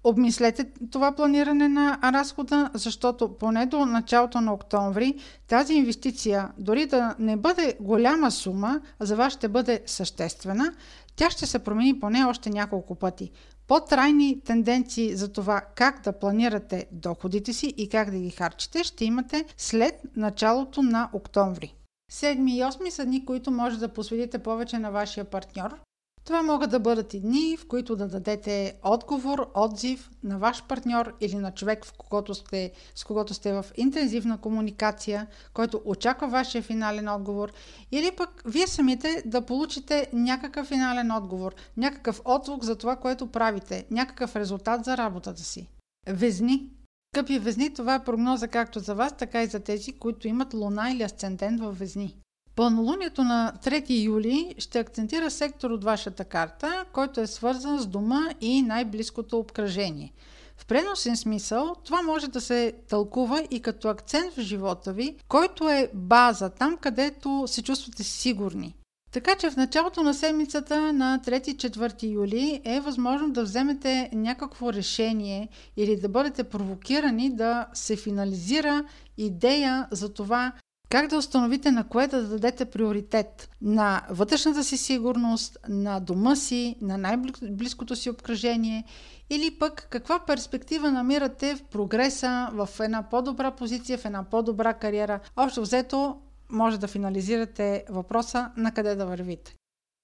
Обмислете 0.04 0.70
това 0.90 1.12
планиране 1.12 1.68
на 1.68 1.98
разхода, 2.04 2.70
защото 2.74 3.38
поне 3.38 3.66
до 3.66 3.86
началото 3.86 4.40
на 4.40 4.52
октомври 4.52 5.14
тази 5.48 5.74
инвестиция, 5.74 6.48
дори 6.58 6.86
да 6.86 7.14
не 7.18 7.36
бъде 7.36 7.76
голяма 7.80 8.30
сума, 8.30 8.80
за 9.00 9.16
вас 9.16 9.32
ще 9.32 9.48
бъде 9.48 9.82
съществена, 9.86 10.72
тя 11.16 11.30
ще 11.30 11.46
се 11.46 11.58
промени 11.58 12.00
поне 12.00 12.24
още 12.24 12.50
няколко 12.50 12.94
пъти. 12.94 13.30
По-трайни 13.68 14.40
тенденции 14.44 15.16
за 15.16 15.32
това 15.32 15.60
как 15.74 16.02
да 16.04 16.12
планирате 16.12 16.86
доходите 16.92 17.52
си 17.52 17.74
и 17.76 17.88
как 17.88 18.10
да 18.10 18.18
ги 18.18 18.30
харчите 18.30 18.84
ще 18.84 19.04
имате 19.04 19.44
след 19.56 19.94
началото 20.16 20.82
на 20.82 21.10
октомври. 21.12 21.74
Седми 22.10 22.58
и 22.58 22.64
осми 22.64 22.90
са 22.90 23.04
дни, 23.04 23.24
които 23.24 23.50
може 23.50 23.78
да 23.78 23.88
посветите 23.92 24.38
повече 24.38 24.78
на 24.78 24.90
вашия 24.90 25.24
партньор, 25.24 25.80
това 26.24 26.42
могат 26.42 26.70
да 26.70 26.80
бъдат 26.80 27.14
и 27.14 27.20
дни, 27.20 27.56
в 27.56 27.66
които 27.66 27.96
да 27.96 28.08
дадете 28.08 28.74
отговор, 28.82 29.50
отзив 29.54 30.10
на 30.24 30.38
ваш 30.38 30.64
партньор 30.64 31.12
или 31.20 31.34
на 31.34 31.54
човек, 31.54 31.84
в 31.84 31.92
когото 31.92 32.34
сте, 32.34 32.72
с 32.94 33.04
когото 33.04 33.34
сте 33.34 33.52
в 33.52 33.64
интензивна 33.76 34.40
комуникация, 34.40 35.26
който 35.54 35.82
очаква 35.84 36.28
вашия 36.28 36.62
финален 36.62 37.08
отговор, 37.08 37.52
или 37.92 38.10
пък 38.16 38.42
вие 38.46 38.66
самите 38.66 39.22
да 39.26 39.46
получите 39.46 40.08
някакъв 40.12 40.66
финален 40.66 41.10
отговор, 41.10 41.54
някакъв 41.76 42.22
отзвук 42.24 42.64
за 42.64 42.76
това, 42.76 42.96
което 42.96 43.26
правите, 43.26 43.86
някакъв 43.90 44.36
резултат 44.36 44.84
за 44.84 44.96
работата 44.96 45.42
си. 45.42 45.68
Везни. 46.08 46.70
Скъпи 47.14 47.38
везни, 47.38 47.74
това 47.74 47.94
е 47.94 48.04
прогноза 48.04 48.48
както 48.48 48.80
за 48.80 48.94
вас, 48.94 49.16
така 49.16 49.42
и 49.42 49.46
за 49.46 49.60
тези, 49.60 49.92
които 49.92 50.28
имат 50.28 50.54
луна 50.54 50.90
или 50.90 51.02
асцендент 51.02 51.60
в 51.60 51.72
везни. 51.72 52.16
Пълнолунието 52.56 53.24
на 53.24 53.52
3 53.64 54.04
юли 54.04 54.54
ще 54.58 54.78
акцентира 54.78 55.30
сектор 55.30 55.70
от 55.70 55.84
вашата 55.84 56.24
карта, 56.24 56.84
който 56.92 57.20
е 57.20 57.26
свързан 57.26 57.78
с 57.78 57.86
дома 57.86 58.28
и 58.40 58.62
най-близкото 58.62 59.38
обкръжение. 59.38 60.12
В 60.56 60.66
преносен 60.66 61.16
смисъл 61.16 61.74
това 61.84 62.02
може 62.02 62.28
да 62.28 62.40
се 62.40 62.72
тълкува 62.88 63.42
и 63.50 63.60
като 63.60 63.88
акцент 63.88 64.34
в 64.34 64.40
живота 64.40 64.92
ви, 64.92 65.16
който 65.28 65.68
е 65.68 65.90
база 65.94 66.50
там, 66.50 66.76
където 66.76 67.44
се 67.46 67.62
чувствате 67.62 68.02
сигурни. 68.02 68.74
Така 69.12 69.34
че 69.34 69.50
в 69.50 69.56
началото 69.56 70.02
на 70.02 70.14
седмицата 70.14 70.92
на 70.92 71.20
3-4 71.26 72.02
юли 72.02 72.60
е 72.64 72.80
възможно 72.80 73.30
да 73.30 73.42
вземете 73.42 74.10
някакво 74.12 74.72
решение 74.72 75.48
или 75.76 76.00
да 76.00 76.08
бъдете 76.08 76.44
провокирани 76.44 77.36
да 77.36 77.66
се 77.74 77.96
финализира 77.96 78.84
идея 79.16 79.88
за 79.90 80.14
това 80.14 80.52
как 80.92 81.06
да 81.06 81.16
установите 81.16 81.70
на 81.70 81.84
кое 81.88 82.06
да 82.06 82.22
дадете 82.22 82.64
приоритет? 82.64 83.50
На 83.62 84.02
вътрешната 84.10 84.64
си 84.64 84.76
сигурност, 84.76 85.58
на 85.68 86.00
дома 86.00 86.36
си, 86.36 86.76
на 86.80 86.98
най-близкото 86.98 87.96
си 87.96 88.10
обкръжение 88.10 88.84
или 89.30 89.50
пък 89.50 89.86
каква 89.90 90.18
перспектива 90.18 90.90
намирате 90.90 91.54
в 91.54 91.62
прогреса, 91.62 92.48
в 92.52 92.68
една 92.80 93.02
по-добра 93.02 93.50
позиция, 93.50 93.98
в 93.98 94.04
една 94.04 94.24
по-добра 94.24 94.74
кариера? 94.74 95.20
Общо 95.36 95.62
взето 95.62 96.16
може 96.50 96.80
да 96.80 96.88
финализирате 96.88 97.84
въпроса 97.90 98.50
на 98.56 98.72
къде 98.72 98.94
да 98.94 99.06
вървите. 99.06 99.54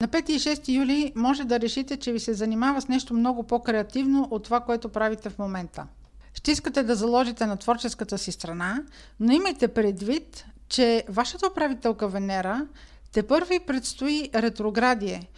На 0.01 0.07
5 0.07 0.29
и 0.29 0.39
6 0.39 0.69
юли 0.69 1.13
може 1.15 1.43
да 1.43 1.59
решите, 1.59 1.97
че 1.97 2.11
ви 2.11 2.19
се 2.19 2.33
занимава 2.33 2.81
с 2.81 2.87
нещо 2.87 3.13
много 3.13 3.43
по-креативно 3.43 4.27
от 4.31 4.43
това, 4.43 4.59
което 4.59 4.89
правите 4.89 5.29
в 5.29 5.39
момента. 5.39 5.87
Ще 6.33 6.51
искате 6.51 6.83
да 6.83 6.95
заложите 6.95 7.45
на 7.45 7.57
творческата 7.57 8.17
си 8.17 8.31
страна, 8.31 8.83
но 9.19 9.31
имайте 9.31 9.67
предвид, 9.67 10.45
че 10.69 11.03
вашата 11.09 11.47
управителка 11.47 12.07
Венера 12.07 12.67
те 13.11 13.23
първи 13.23 13.59
предстои 13.59 14.29
ретроградие, 14.35 15.29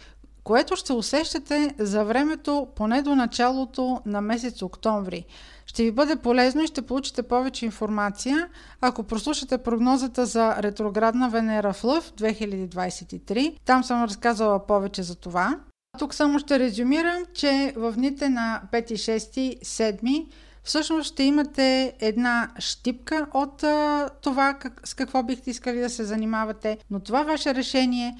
което 0.44 0.76
ще 0.76 0.92
усещате 0.92 1.74
за 1.78 2.04
времето 2.04 2.68
поне 2.76 3.02
до 3.02 3.14
началото 3.14 4.00
на 4.06 4.20
месец 4.20 4.62
октомври. 4.62 5.24
Ще 5.66 5.82
ви 5.82 5.92
бъде 5.92 6.16
полезно 6.16 6.62
и 6.62 6.66
ще 6.66 6.82
получите 6.82 7.22
повече 7.22 7.64
информация, 7.64 8.48
ако 8.80 9.02
прослушате 9.02 9.58
прогнозата 9.58 10.26
за 10.26 10.62
ретроградна 10.62 11.30
Венера 11.30 11.72
в 11.72 11.84
Лъв 11.84 12.12
2023. 12.12 13.56
Там 13.64 13.84
съм 13.84 14.04
разказала 14.04 14.66
повече 14.66 15.02
за 15.02 15.14
това. 15.14 15.58
Тук 15.98 16.14
само 16.14 16.38
ще 16.38 16.58
резюмирам, 16.58 17.24
че 17.34 17.72
в 17.76 17.92
дните 17.92 18.28
на 18.28 18.62
5, 18.72 18.92
6, 18.92 19.64
7 19.64 20.26
всъщност 20.64 21.12
ще 21.12 21.22
имате 21.22 21.94
една 22.00 22.50
щипка 22.58 23.26
от 23.34 23.62
а, 23.62 24.08
това 24.22 24.54
как, 24.54 24.80
с 24.84 24.94
какво 24.94 25.22
бихте 25.22 25.50
искали 25.50 25.80
да 25.80 25.90
се 25.90 26.04
занимавате, 26.04 26.78
но 26.90 27.00
това 27.00 27.22
ваше 27.22 27.54
решение 27.54 28.16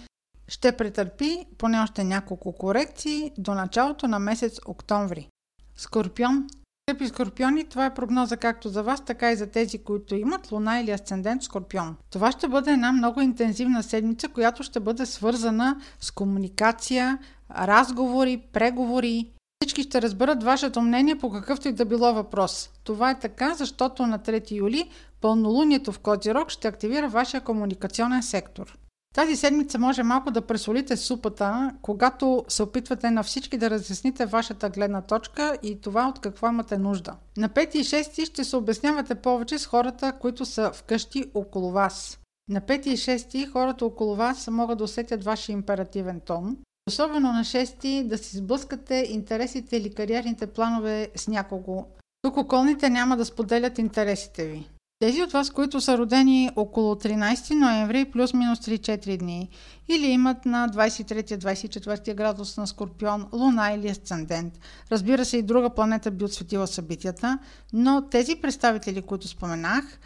ще 0.49 0.77
претърпи 0.77 1.47
поне 1.59 1.81
още 1.81 2.05
няколко 2.05 2.53
корекции 2.53 3.33
до 3.39 3.55
началото 3.55 4.09
на 4.09 4.19
месец 4.19 4.59
октомври. 4.67 5.29
Скорпион. 5.77 6.47
Скъпи 6.91 7.09
скорпиони, 7.09 7.65
това 7.65 7.87
е 7.87 7.95
прогноза 7.95 8.37
както 8.37 8.69
за 8.69 8.83
вас, 8.83 9.05
така 9.05 9.33
и 9.33 9.37
за 9.37 9.47
тези, 9.47 9.79
които 9.79 10.15
имат 10.15 10.53
луна 10.53 10.81
или 10.81 10.91
асцендент 10.91 11.43
скорпион. 11.43 11.97
Това 12.11 12.33
ще 12.33 12.49
бъде 12.49 12.71
една 12.71 12.93
много 12.93 13.21
интензивна 13.21 13.83
седмица, 13.83 14.29
която 14.29 14.63
ще 14.63 14.81
бъде 14.81 15.07
свързана 15.07 15.81
с 16.01 16.11
комуникация, 16.11 17.19
разговори, 17.51 18.43
преговори. 18.53 19.32
Всички 19.62 19.83
ще 19.83 20.02
разберат 20.02 20.42
вашето 20.42 20.81
мнение 20.81 21.19
по 21.19 21.31
какъвто 21.31 21.69
и 21.69 21.73
да 21.73 21.85
било 21.85 22.14
въпрос. 22.14 22.71
Това 22.85 23.11
е 23.11 23.19
така, 23.19 23.54
защото 23.54 24.07
на 24.07 24.19
3 24.19 24.50
юли 24.50 24.90
пълнолунието 25.21 25.92
в 25.92 25.99
Козирог 25.99 26.50
ще 26.50 26.69
активира 26.69 27.09
вашия 27.09 27.40
комуникационен 27.40 28.23
сектор. 28.23 28.78
Тази 29.14 29.37
седмица 29.37 29.78
може 29.78 30.02
малко 30.02 30.31
да 30.31 30.47
пресолите 30.47 30.97
супата, 30.97 31.71
когато 31.83 32.45
се 32.49 32.62
опитвате 32.62 33.11
на 33.11 33.23
всички 33.23 33.59
да 33.59 33.71
разясните 33.71 34.26
вашата 34.26 34.71
гледна 34.71 35.02
точка 35.02 35.57
и 35.62 35.81
това 35.81 36.09
от 36.09 36.19
какво 36.19 36.49
имате 36.49 36.78
нужда. 36.78 37.16
На 37.37 37.49
5 37.49 37.76
и 37.76 37.85
6 37.85 38.25
ще 38.25 38.45
се 38.45 38.57
обяснявате 38.57 39.14
повече 39.14 39.59
с 39.59 39.66
хората, 39.66 40.12
които 40.12 40.45
са 40.45 40.71
вкъщи 40.73 41.25
около 41.35 41.71
вас. 41.71 42.19
На 42.49 42.61
5 42.61 42.87
и 42.87 42.97
6 42.97 43.50
хората 43.52 43.87
около 43.87 44.16
вас 44.16 44.49
могат 44.49 44.78
да 44.78 44.85
усетят 44.85 45.25
вашия 45.25 45.52
императивен 45.54 46.21
тон. 46.21 46.57
Особено 46.89 47.33
на 47.33 47.45
6 47.45 48.07
да 48.07 48.19
си 48.19 48.37
сблъскате 48.37 49.07
интересите 49.11 49.77
или 49.77 49.95
кариерните 49.95 50.47
планове 50.47 51.09
с 51.17 51.29
някого. 51.29 51.85
Тук 52.23 52.37
околните 52.37 52.91
няма 52.91 53.17
да 53.17 53.25
споделят 53.25 53.79
интересите 53.79 54.47
ви. 54.47 54.69
Тези 54.99 55.23
от 55.23 55.33
вас, 55.33 55.51
които 55.51 55.81
са 55.81 55.99
родени 55.99 56.51
около 56.57 56.95
13 56.95 57.55
ноември 57.55 58.05
плюс-минус 58.05 58.59
3-4 58.59 59.19
дни 59.19 59.49
или 59.89 60.07
имат 60.07 60.47
на 60.47 60.69
23-24 60.69 62.15
градус 62.15 62.57
на 62.57 62.67
Скорпион, 62.67 63.27
Луна 63.33 63.73
или 63.73 63.89
Асцендент. 63.89 64.59
Разбира 64.93 65.25
се 65.25 65.37
и 65.37 65.43
друга 65.43 65.71
планета 65.71 66.11
би 66.11 66.25
отсветила 66.25 66.67
събитията, 66.67 67.39
но 67.73 68.09
тези 68.11 68.37
представители, 68.37 69.03
които 69.03 69.29
споменах, 69.29 69.99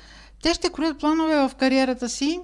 те 0.43 0.55
ще 0.55 0.71
кроят 0.71 0.99
планове 0.99 1.49
в 1.49 1.55
кариерата 1.55 2.09
си, 2.09 2.41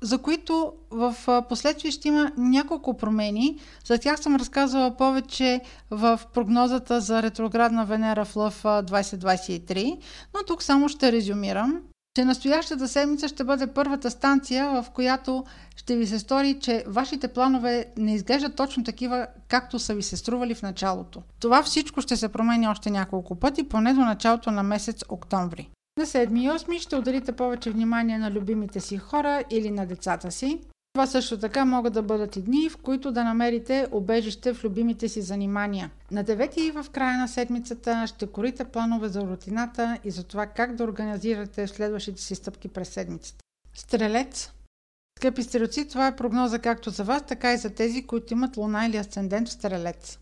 за 0.00 0.18
които 0.18 0.72
в 0.90 1.14
последствие 1.48 1.90
ще 1.90 2.08
има 2.08 2.32
няколко 2.36 2.96
промени. 2.96 3.58
За 3.84 3.98
тях 3.98 4.20
съм 4.20 4.36
разказвала 4.36 4.96
повече 4.96 5.60
в 5.90 6.20
прогнозата 6.34 7.00
за 7.00 7.22
ретроградна 7.22 7.84
Венера 7.84 8.24
в 8.24 8.36
Лъв 8.36 8.62
2023, 8.62 9.98
но 10.34 10.44
тук 10.46 10.62
само 10.62 10.88
ще 10.88 11.12
резюмирам 11.12 11.82
че 12.18 12.24
настоящата 12.24 12.88
седмица 12.88 13.28
ще 13.28 13.44
бъде 13.44 13.66
първата 13.66 14.10
станция, 14.10 14.70
в 14.70 14.90
която 14.90 15.44
ще 15.76 15.96
ви 15.96 16.06
се 16.06 16.18
стори, 16.18 16.58
че 16.60 16.84
вашите 16.86 17.28
планове 17.28 17.84
не 17.96 18.14
изглеждат 18.14 18.56
точно 18.56 18.84
такива, 18.84 19.26
както 19.48 19.78
са 19.78 19.94
ви 19.94 20.02
се 20.02 20.16
стрували 20.16 20.54
в 20.54 20.62
началото. 20.62 21.22
Това 21.40 21.62
всичко 21.62 22.00
ще 22.00 22.16
се 22.16 22.28
промени 22.28 22.68
още 22.68 22.90
няколко 22.90 23.34
пъти, 23.34 23.68
поне 23.68 23.94
до 23.94 24.00
началото 24.00 24.50
на 24.50 24.62
месец 24.62 25.02
октомври. 25.08 25.70
На 25.98 26.06
7 26.06 26.40
и 26.40 26.48
8 26.48 26.78
ще 26.78 26.96
отделите 26.96 27.32
повече 27.32 27.70
внимание 27.70 28.18
на 28.18 28.30
любимите 28.30 28.80
си 28.80 28.98
хора 28.98 29.44
или 29.50 29.70
на 29.70 29.86
децата 29.86 30.30
си. 30.30 30.60
Това 30.92 31.06
също 31.06 31.38
така 31.38 31.64
могат 31.64 31.92
да 31.92 32.02
бъдат 32.02 32.36
и 32.36 32.42
дни, 32.42 32.68
в 32.68 32.76
които 32.76 33.12
да 33.12 33.24
намерите 33.24 33.86
обежище 33.92 34.54
в 34.54 34.64
любимите 34.64 35.08
си 35.08 35.22
занимания. 35.22 35.90
На 36.10 36.24
9 36.24 36.58
и 36.58 36.70
в 36.70 36.86
края 36.92 37.18
на 37.18 37.28
седмицата 37.28 38.06
ще 38.06 38.26
корите 38.26 38.64
планове 38.64 39.08
за 39.08 39.20
рутината 39.20 39.98
и 40.04 40.10
за 40.10 40.24
това 40.24 40.46
как 40.46 40.74
да 40.74 40.84
организирате 40.84 41.66
следващите 41.66 42.22
си 42.22 42.34
стъпки 42.34 42.68
през 42.68 42.88
седмицата. 42.88 43.44
Стрелец 43.74 44.52
Скъпи 45.18 45.42
стрелци, 45.42 45.88
това 45.88 46.06
е 46.06 46.16
прогноза 46.16 46.58
както 46.58 46.90
за 46.90 47.04
вас, 47.04 47.22
така 47.26 47.52
и 47.52 47.56
за 47.56 47.70
тези, 47.70 48.06
които 48.06 48.32
имат 48.32 48.56
луна 48.56 48.86
или 48.86 48.96
асцендент 48.96 49.48
в 49.48 49.52
стрелец. 49.52 50.18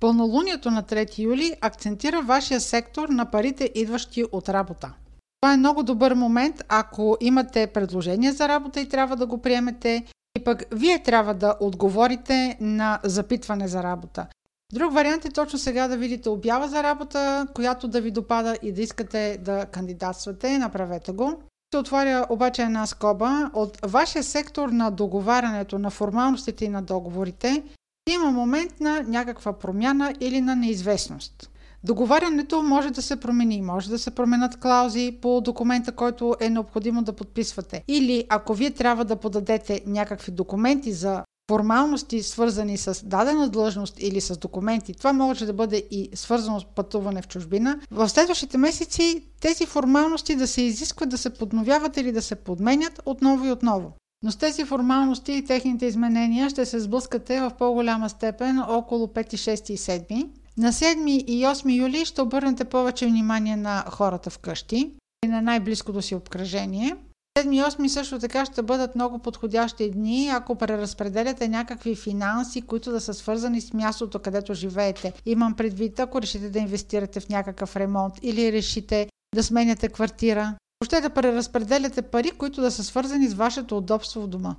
Пълнолунието 0.00 0.70
на 0.70 0.82
3 0.82 1.18
юли 1.18 1.54
акцентира 1.60 2.22
вашия 2.22 2.60
сектор 2.60 3.08
на 3.08 3.30
парите, 3.30 3.70
идващи 3.74 4.24
от 4.32 4.48
работа. 4.48 4.92
Това 5.40 5.54
е 5.54 5.56
много 5.56 5.82
добър 5.82 6.14
момент, 6.14 6.62
ако 6.68 7.16
имате 7.20 7.66
предложение 7.66 8.32
за 8.32 8.48
работа 8.48 8.80
и 8.80 8.88
трябва 8.88 9.16
да 9.16 9.26
го 9.26 9.38
приемете, 9.38 10.04
и 10.38 10.44
пък 10.44 10.62
вие 10.72 11.02
трябва 11.02 11.34
да 11.34 11.56
отговорите 11.60 12.56
на 12.60 13.00
запитване 13.04 13.68
за 13.68 13.82
работа. 13.82 14.26
Друг 14.72 14.92
вариант 14.92 15.24
е 15.24 15.30
точно 15.30 15.58
сега 15.58 15.88
да 15.88 15.96
видите 15.96 16.28
обява 16.28 16.68
за 16.68 16.82
работа, 16.82 17.46
която 17.54 17.88
да 17.88 18.00
ви 18.00 18.10
допада 18.10 18.56
и 18.62 18.72
да 18.72 18.82
искате 18.82 19.38
да 19.40 19.66
кандидатствате, 19.66 20.58
направете 20.58 21.12
го. 21.12 21.42
Ще 21.70 21.78
отворя 21.78 22.26
обаче 22.28 22.62
една 22.62 22.86
скоба. 22.86 23.50
От 23.54 23.78
вашия 23.86 24.22
сектор 24.22 24.68
на 24.68 24.90
договарянето 24.90 25.78
на 25.78 25.90
формалностите 25.90 26.64
и 26.64 26.68
на 26.68 26.82
договорите 26.82 27.62
има 28.10 28.30
момент 28.30 28.80
на 28.80 29.02
някаква 29.02 29.52
промяна 29.52 30.14
или 30.20 30.40
на 30.40 30.56
неизвестност. 30.56 31.49
Договарянето 31.84 32.62
може 32.62 32.90
да 32.90 33.02
се 33.02 33.16
промени, 33.16 33.62
може 33.62 33.90
да 33.90 33.98
се 33.98 34.10
променят 34.10 34.60
клаузи 34.60 35.18
по 35.22 35.40
документа, 35.40 35.92
който 35.92 36.34
е 36.40 36.50
необходимо 36.50 37.02
да 37.02 37.12
подписвате. 37.12 37.84
Или 37.88 38.24
ако 38.28 38.54
вие 38.54 38.70
трябва 38.70 39.04
да 39.04 39.16
подадете 39.16 39.82
някакви 39.86 40.32
документи 40.32 40.92
за 40.92 41.24
формалности, 41.50 42.22
свързани 42.22 42.76
с 42.76 43.06
дадена 43.06 43.48
длъжност 43.48 43.94
или 43.98 44.20
с 44.20 44.38
документи, 44.38 44.94
това 44.94 45.12
може 45.12 45.46
да 45.46 45.52
бъде 45.52 45.76
и 45.90 46.10
свързано 46.14 46.60
с 46.60 46.64
пътуване 46.64 47.22
в 47.22 47.28
чужбина. 47.28 47.80
В 47.90 48.08
следващите 48.08 48.58
месеци 48.58 49.24
тези 49.40 49.66
формалности 49.66 50.36
да 50.36 50.46
се 50.46 50.62
изискват 50.62 51.08
да 51.08 51.18
се 51.18 51.30
подновяват 51.30 51.96
или 51.96 52.12
да 52.12 52.22
се 52.22 52.34
подменят 52.34 53.02
отново 53.06 53.46
и 53.46 53.52
отново. 53.52 53.92
Но 54.22 54.30
с 54.30 54.36
тези 54.36 54.64
формалности 54.64 55.32
и 55.32 55.44
техните 55.44 55.86
изменения 55.86 56.50
ще 56.50 56.66
се 56.66 56.80
сблъскате 56.80 57.40
в 57.40 57.52
по-голяма 57.58 58.08
степен 58.08 58.58
около 58.58 59.06
5, 59.06 59.34
6 59.34 59.70
и 59.70 59.78
7. 59.78 60.28
На 60.56 60.72
7 60.72 61.08
и 61.08 61.44
8 61.44 61.76
юли 61.76 62.04
ще 62.04 62.22
обърнете 62.22 62.64
повече 62.64 63.06
внимание 63.06 63.56
на 63.56 63.84
хората 63.90 64.30
вкъщи 64.30 64.94
и 65.24 65.28
на 65.28 65.42
най-близкото 65.42 66.02
си 66.02 66.14
обкръжение. 66.14 66.96
7 67.38 67.54
и 67.54 67.60
8 67.60 67.86
също 67.86 68.18
така 68.18 68.46
ще 68.46 68.62
бъдат 68.62 68.94
много 68.94 69.18
подходящи 69.18 69.90
дни, 69.90 70.28
ако 70.32 70.54
преразпределяте 70.54 71.48
някакви 71.48 71.96
финанси, 71.96 72.62
които 72.62 72.90
да 72.90 73.00
са 73.00 73.14
свързани 73.14 73.60
с 73.60 73.72
мястото, 73.72 74.18
където 74.18 74.54
живеете. 74.54 75.12
Имам 75.26 75.54
предвид, 75.54 76.00
ако 76.00 76.22
решите 76.22 76.50
да 76.50 76.58
инвестирате 76.58 77.20
в 77.20 77.28
някакъв 77.28 77.76
ремонт 77.76 78.14
или 78.22 78.52
решите 78.52 79.08
да 79.34 79.42
сменяте 79.42 79.88
квартира. 79.88 80.54
Въобще 80.80 81.00
да 81.00 81.10
преразпределяте 81.10 82.02
пари, 82.02 82.30
които 82.30 82.60
да 82.60 82.70
са 82.70 82.84
свързани 82.84 83.28
с 83.28 83.34
вашето 83.34 83.76
удобство 83.76 84.22
в 84.22 84.28
дома. 84.28 84.56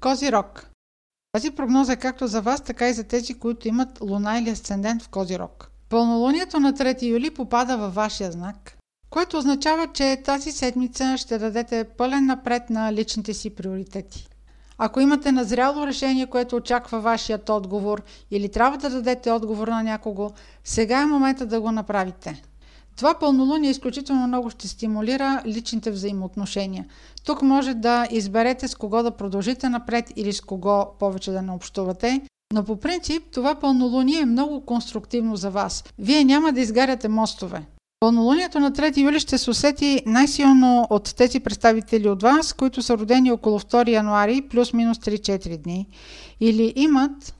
Козирог. 0.00 0.70
Тази 1.32 1.50
прогноза 1.50 1.92
е 1.92 1.96
както 1.96 2.26
за 2.26 2.42
вас, 2.42 2.60
така 2.60 2.88
и 2.88 2.92
за 2.92 3.04
тези, 3.04 3.34
които 3.34 3.68
имат 3.68 4.00
луна 4.00 4.38
или 4.38 4.50
асцендент 4.50 5.02
в 5.02 5.08
Козирог. 5.08 5.70
Пълнолунието 5.88 6.60
на 6.60 6.72
3 6.72 7.02
юли 7.02 7.30
попада 7.30 7.76
във 7.76 7.94
вашия 7.94 8.32
знак, 8.32 8.76
което 9.10 9.38
означава, 9.38 9.86
че 9.92 10.22
тази 10.24 10.52
седмица 10.52 11.16
ще 11.16 11.38
дадете 11.38 11.84
пълен 11.84 12.26
напред 12.26 12.70
на 12.70 12.92
личните 12.92 13.34
си 13.34 13.50
приоритети. 13.50 14.28
Ако 14.78 15.00
имате 15.00 15.32
назряло 15.32 15.86
решение, 15.86 16.26
което 16.26 16.56
очаква 16.56 17.00
вашият 17.00 17.48
отговор 17.48 18.02
или 18.30 18.48
трябва 18.48 18.78
да 18.78 18.90
дадете 18.90 19.30
отговор 19.30 19.68
на 19.68 19.82
някого, 19.82 20.30
сега 20.64 21.02
е 21.02 21.06
момента 21.06 21.46
да 21.46 21.60
го 21.60 21.72
направите. 21.72 22.42
Това 22.98 23.14
пълнолуние 23.14 23.70
изключително 23.70 24.26
много 24.26 24.50
ще 24.50 24.68
стимулира 24.68 25.42
личните 25.46 25.90
взаимоотношения. 25.90 26.86
Тук 27.24 27.42
може 27.42 27.74
да 27.74 28.06
изберете 28.10 28.68
с 28.68 28.74
кого 28.74 29.02
да 29.02 29.10
продължите 29.10 29.68
напред 29.68 30.12
или 30.16 30.32
с 30.32 30.40
кого 30.40 30.86
повече 30.98 31.30
да 31.30 31.42
не 31.42 31.52
общувате. 31.52 32.20
Но 32.54 32.64
по 32.64 32.76
принцип 32.76 33.22
това 33.32 33.54
пълнолуние 33.54 34.20
е 34.20 34.26
много 34.26 34.60
конструктивно 34.60 35.36
за 35.36 35.50
вас. 35.50 35.84
Вие 35.98 36.24
няма 36.24 36.52
да 36.52 36.60
изгаряте 36.60 37.08
мостове. 37.08 37.62
Пълнолунието 38.00 38.60
на 38.60 38.72
3 38.72 38.96
юли 38.96 39.20
ще 39.20 39.38
се 39.38 39.50
усети 39.50 40.02
най-силно 40.06 40.86
от 40.90 41.14
тези 41.16 41.40
представители 41.40 42.08
от 42.08 42.22
вас, 42.22 42.52
които 42.52 42.82
са 42.82 42.98
родени 42.98 43.32
около 43.32 43.60
2 43.60 43.90
януари 43.90 44.42
плюс-минус 44.42 44.98
3-4 44.98 45.56
дни 45.56 45.86
или 46.40 46.72
имат 46.76 47.34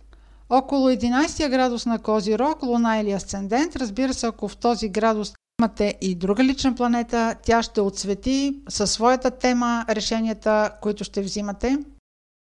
около 0.50 0.88
11 0.88 1.50
градус 1.50 1.86
на 1.86 1.98
Козирог, 1.98 2.62
Луна 2.62 2.98
или 2.98 3.12
Асцендент. 3.12 3.76
Разбира 3.76 4.14
се, 4.14 4.26
ако 4.26 4.48
в 4.48 4.56
този 4.56 4.88
градус 4.88 5.32
Имате 5.62 5.94
и 6.00 6.14
друга 6.14 6.44
лична 6.44 6.74
планета, 6.74 7.34
тя 7.42 7.62
ще 7.62 7.80
отсвети 7.80 8.60
със 8.68 8.92
своята 8.92 9.30
тема 9.30 9.84
решенията, 9.88 10.70
които 10.82 11.04
ще 11.04 11.22
взимате. 11.22 11.78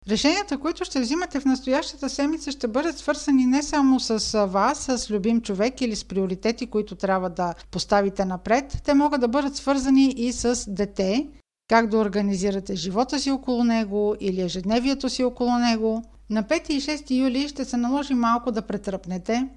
Решенията, 0.09 0.57
които 0.57 0.85
ще 0.85 0.99
взимате 0.99 1.39
в 1.39 1.45
настоящата 1.45 2.09
седмица, 2.09 2.51
ще 2.51 2.67
бъдат 2.67 2.97
свързани 2.97 3.45
не 3.45 3.63
само 3.63 3.99
с 3.99 4.45
вас, 4.47 4.89
с 4.97 5.09
любим 5.09 5.41
човек 5.41 5.81
или 5.81 5.95
с 5.95 6.05
приоритети, 6.05 6.67
които 6.67 6.95
трябва 6.95 7.29
да 7.29 7.53
поставите 7.71 8.25
напред. 8.25 8.81
Те 8.85 8.93
могат 8.93 9.21
да 9.21 9.27
бъдат 9.27 9.55
свързани 9.55 10.13
и 10.17 10.33
с 10.33 10.71
дете, 10.71 11.27
как 11.67 11.87
да 11.87 11.97
организирате 11.97 12.75
живота 12.75 13.19
си 13.19 13.31
около 13.31 13.63
него 13.63 14.15
или 14.19 14.41
ежедневието 14.41 15.09
си 15.09 15.23
около 15.23 15.57
него. 15.57 16.03
На 16.29 16.43
5 16.43 16.69
и 16.69 16.81
6 16.81 17.11
юли 17.11 17.47
ще 17.47 17.65
се 17.65 17.77
наложи 17.77 18.13
малко 18.13 18.51
да 18.51 18.61
претръпнете, 18.61 19.47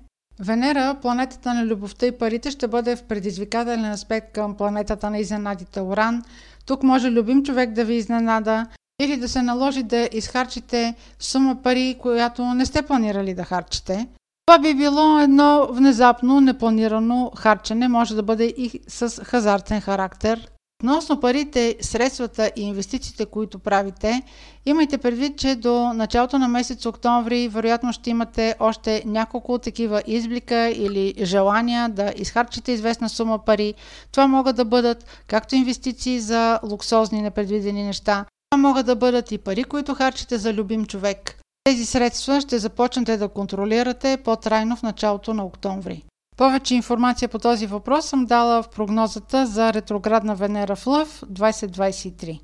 Венера, 0.41 0.97
планетата 1.03 1.55
на 1.55 1.67
любовта 1.67 2.07
и 2.07 2.13
парите, 2.13 2.51
ще 2.51 2.69
бъде 2.69 2.97
в 2.97 3.03
предизвикателен 3.03 3.93
аспект 3.93 4.33
към 4.33 4.55
планетата 4.55 5.11
на 5.11 5.19
изненадите 5.19 5.81
Оран. 5.81 6.23
Тук 6.67 6.83
може 6.83 7.11
любим 7.11 7.43
човек 7.43 7.73
да 7.73 7.85
ви 7.85 7.95
изненада 7.95 8.67
или 9.01 9.17
да 9.17 9.29
се 9.29 9.43
наложи 9.43 9.83
да 9.83 10.09
изхарчите 10.13 10.95
сума 11.19 11.57
пари, 11.63 11.97
която 12.01 12.45
не 12.45 12.67
сте 12.67 12.83
планирали 12.83 13.35
да 13.35 13.45
харчите. 13.45 14.09
Това 14.47 14.59
би 14.59 14.75
било 14.75 15.19
едно 15.19 15.67
внезапно 15.71 16.41
непланирано 16.41 17.33
харчене, 17.37 17.89
може 17.89 18.15
да 18.15 18.23
бъде 18.23 18.45
и 18.45 18.81
с 18.89 19.25
хазартен 19.25 19.81
характер. 19.81 20.49
Относно 20.85 21.21
парите, 21.21 21.77
средствата 21.81 22.51
и 22.57 22.63
инвестициите, 22.63 23.27
които 23.27 23.59
правите, 23.59 24.23
имайте 24.67 24.99
предвид, 24.99 25.39
че 25.39 25.55
до 25.55 25.93
началото 25.93 26.39
на 26.39 26.49
месец 26.49 26.87
октомври 26.87 27.49
вероятно 27.49 27.93
ще 27.93 28.11
имате 28.11 28.55
още 28.61 29.03
няколко 29.07 29.59
такива 29.59 30.03
изблика 30.07 30.69
или 30.69 31.15
желания 31.23 31.89
да 31.89 32.13
изхарчите 32.17 32.73
известна 32.73 33.09
сума 33.09 33.39
пари. 33.39 33.75
Това 34.13 34.27
могат 34.27 34.57
да 34.57 34.65
бъдат 34.65 35.05
както 35.27 35.55
инвестиции 35.55 36.21
за 36.21 36.61
луксозни 36.71 37.23
непредвидени 37.23 37.83
неща, 37.83 38.25
това 38.51 38.69
могат 38.69 38.87
да 38.87 38.97
бъдат 38.97 39.33
и 39.33 39.39
пари, 39.39 39.65
които 39.65 39.95
харчите 39.95 40.39
за 40.39 40.55
любим 40.55 40.87
човек. 40.87 41.41
Тези 41.65 41.87
средства 41.87 42.41
ще 42.41 42.59
започнете 42.59 43.17
да 43.17 43.29
контролирате 43.29 44.17
по-трайно 44.25 44.77
в 44.77 44.83
началото 44.83 45.35
на 45.35 45.45
октомври. 45.45 46.05
Повече 46.37 46.75
информация 46.75 47.29
по 47.29 47.39
този 47.39 47.67
въпрос 47.67 48.07
съм 48.07 48.27
дала 48.27 48.63
в 48.63 48.69
прогнозата 48.69 49.47
за 49.47 49.73
ретроградна 49.73 50.35
Венера 50.35 50.77
в 50.77 50.87
Лъв 50.87 51.21
2023. 51.21 52.41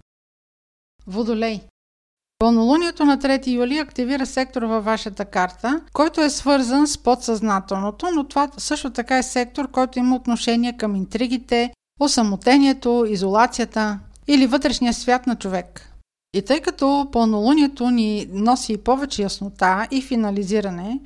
Водолей 1.06 1.60
Пълнолунието 2.38 3.04
на 3.04 3.18
3 3.18 3.46
юли 3.46 3.78
активира 3.78 4.26
сектор 4.26 4.62
във 4.62 4.84
вашата 4.84 5.24
карта, 5.24 5.80
който 5.92 6.20
е 6.20 6.30
свързан 6.30 6.86
с 6.86 6.98
подсъзнателното, 6.98 8.08
но 8.14 8.24
това 8.24 8.48
също 8.56 8.90
така 8.90 9.18
е 9.18 9.22
сектор, 9.22 9.70
който 9.70 9.98
има 9.98 10.16
отношение 10.16 10.76
към 10.76 10.96
интригите, 10.96 11.72
осамотението, 12.00 13.06
изолацията 13.08 13.98
или 14.26 14.46
вътрешния 14.46 14.94
свят 14.94 15.26
на 15.26 15.36
човек. 15.36 15.90
И 16.34 16.42
тъй 16.42 16.60
като 16.60 17.08
пълнолунието 17.12 17.90
ни 17.90 18.26
носи 18.32 18.76
повече 18.76 19.22
яснота 19.22 19.86
и 19.90 20.02
финализиране, 20.02 21.00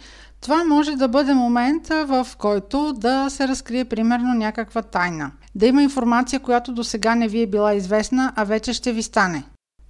това 0.45 0.65
може 0.65 0.97
да 0.97 1.09
бъде 1.09 1.35
момента, 1.35 2.07
в 2.07 2.27
който 2.39 2.93
да 2.93 3.31
се 3.31 3.49
разкрие 3.49 3.85
примерно 3.85 4.35
някаква 4.35 4.83
тайна. 4.83 5.31
Да 5.55 5.67
има 5.67 5.83
информация, 5.83 6.41
която 6.41 6.73
до 6.73 6.85
сега 6.85 7.15
не 7.15 7.29
ви 7.29 7.43
е 7.43 7.47
била 7.47 7.75
известна, 7.75 8.33
а 8.37 8.45
вече 8.45 8.73
ще 8.73 8.93
ви 8.93 9.03
стане. 9.03 9.45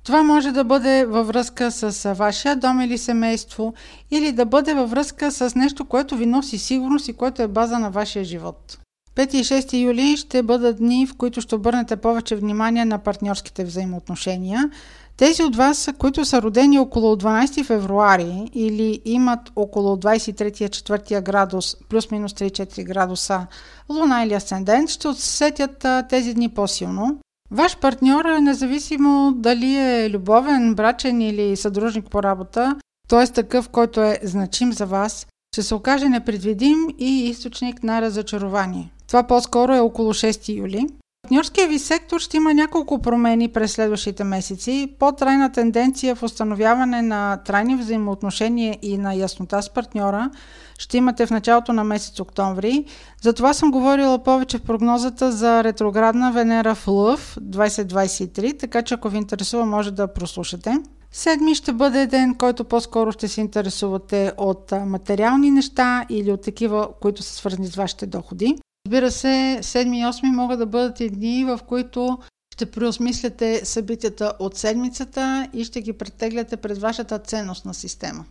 Това 0.05 0.23
може 0.23 0.53
да 0.53 0.65
бъде 0.65 1.05
във 1.05 1.27
връзка 1.27 1.71
с 1.71 2.15
вашия 2.15 2.57
дом 2.57 2.81
или 2.81 2.99
семейство, 2.99 3.75
или 4.11 4.33
да 4.33 4.45
бъде 4.45 4.75
във 4.75 4.91
връзка 4.91 5.33
с 5.33 5.55
нещо, 5.55 5.85
което 5.85 6.17
ви 6.17 6.27
носи 6.27 6.59
сигурност 6.59 7.09
и 7.09 7.13
което 7.13 7.43
е 7.43 7.49
база 7.49 7.79
на 7.79 7.91
вашия 7.91 8.25
живот. 8.25 8.79
5 9.17 9.35
и 9.35 9.45
6 9.45 9.83
юли 9.83 10.17
ще 10.17 10.43
бъдат 10.43 10.77
дни, 10.77 11.07
в 11.07 11.15
които 11.17 11.41
ще 11.41 11.55
обърнете 11.55 11.97
повече 11.97 12.37
внимание 12.37 12.85
на 12.85 12.99
партньорските 12.99 13.65
взаимоотношения. 13.65 14.71
Тези 15.17 15.43
от 15.43 15.57
вас, 15.57 15.89
които 15.99 16.25
са 16.25 16.43
родени 16.43 16.79
около 16.79 17.17
12 17.17 17.65
февруари 17.65 18.51
или 18.55 19.01
имат 19.05 19.53
около 19.57 19.97
23-4 19.97 21.23
градус, 21.23 21.77
плюс-минус 21.89 22.33
3-4 22.33 22.85
градуса 22.85 23.47
луна 23.91 24.25
или 24.25 24.35
асцендент, 24.35 24.91
ще 24.91 25.09
усетят 25.09 25.87
тези 26.09 26.35
дни 26.35 26.49
по-силно. 26.49 27.19
Ваш 27.51 27.77
партньор, 27.77 28.25
независимо 28.25 29.33
дали 29.37 29.77
е 29.77 30.11
любовен, 30.11 30.75
брачен 30.75 31.21
или 31.21 31.57
съдружник 31.57 32.11
по 32.11 32.23
работа, 32.23 32.77
т.е. 33.09 33.27
такъв, 33.27 33.69
който 33.69 34.01
е 34.01 34.19
значим 34.23 34.73
за 34.73 34.87
вас, 34.87 35.27
ще 35.55 35.63
се 35.63 35.75
окаже 35.75 36.09
непредвидим 36.09 36.79
и 36.99 37.29
източник 37.29 37.83
на 37.83 38.03
разочарование. 38.03 38.93
Това 39.07 39.23
по-скоро 39.23 39.75
е 39.75 39.81
около 39.81 40.15
6 40.15 40.57
юли. 40.57 40.87
Партньорския 41.25 41.69
ви 41.69 41.79
сектор 41.79 42.21
ще 42.21 42.37
има 42.37 42.55
няколко 42.55 42.99
промени 42.99 43.49
през 43.49 43.73
следващите 43.73 44.25
месеци. 44.25 44.95
По-трайна 44.99 45.53
тенденция 45.53 46.15
в 46.15 46.23
установяване 46.23 47.03
на 47.03 47.37
трайни 47.37 47.77
взаимоотношения 47.77 48.79
и 48.83 48.99
на 48.99 49.15
яснота 49.15 49.63
с 49.63 49.71
партньора 49.71 50.31
ще 50.79 50.97
имате 50.97 51.27
в 51.27 51.31
началото 51.31 51.73
на 51.73 51.85
месец 51.85 52.21
октомври. 52.21 52.85
Затова 53.23 53.53
съм 53.53 53.71
говорила 53.71 54.19
повече 54.19 54.59
в 54.59 54.63
прогнозата 54.63 55.33
за 55.33 55.65
ретроградна 55.65 56.33
Венера 56.33 56.75
в 56.75 56.89
Лъв 56.89 57.37
2023, 57.41 58.59
така 58.59 58.83
че 58.83 58.95
ако 58.95 59.09
ви 59.09 59.19
интересува 59.19 59.67
може 59.67 59.91
да 59.91 60.13
прослушате. 60.13 60.79
Седми 61.13 61.55
ще 61.55 61.73
бъде 61.73 62.07
ден, 62.07 62.35
който 62.35 62.65
по-скоро 62.65 63.13
ще 63.13 63.29
се 63.29 63.41
интересувате 63.41 64.33
от 64.37 64.73
материални 64.87 65.51
неща 65.51 66.05
или 66.11 66.33
от 66.33 66.43
такива, 66.43 66.89
които 67.01 67.23
са 67.23 67.35
свързани 67.35 67.67
с 67.67 67.77
вашите 67.77 68.07
доходи. 68.07 68.57
Разбира 68.87 69.11
се, 69.11 69.59
7 69.63 69.97
и 69.97 70.03
8 70.03 70.35
могат 70.35 70.59
да 70.59 70.67
бъдат 70.67 71.01
и 71.01 71.11
дни, 71.11 71.45
в 71.45 71.61
които 71.69 72.19
ще 72.55 72.71
преосмисляте 72.71 73.65
събитията 73.65 74.33
от 74.39 74.57
седмицата 74.57 75.49
и 75.53 75.65
ще 75.65 75.81
ги 75.81 75.93
претегляте 75.93 76.57
пред 76.57 76.79
вашата 76.79 77.19
ценностна 77.19 77.75
система. 77.75 78.25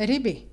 Риби. 0.00 0.46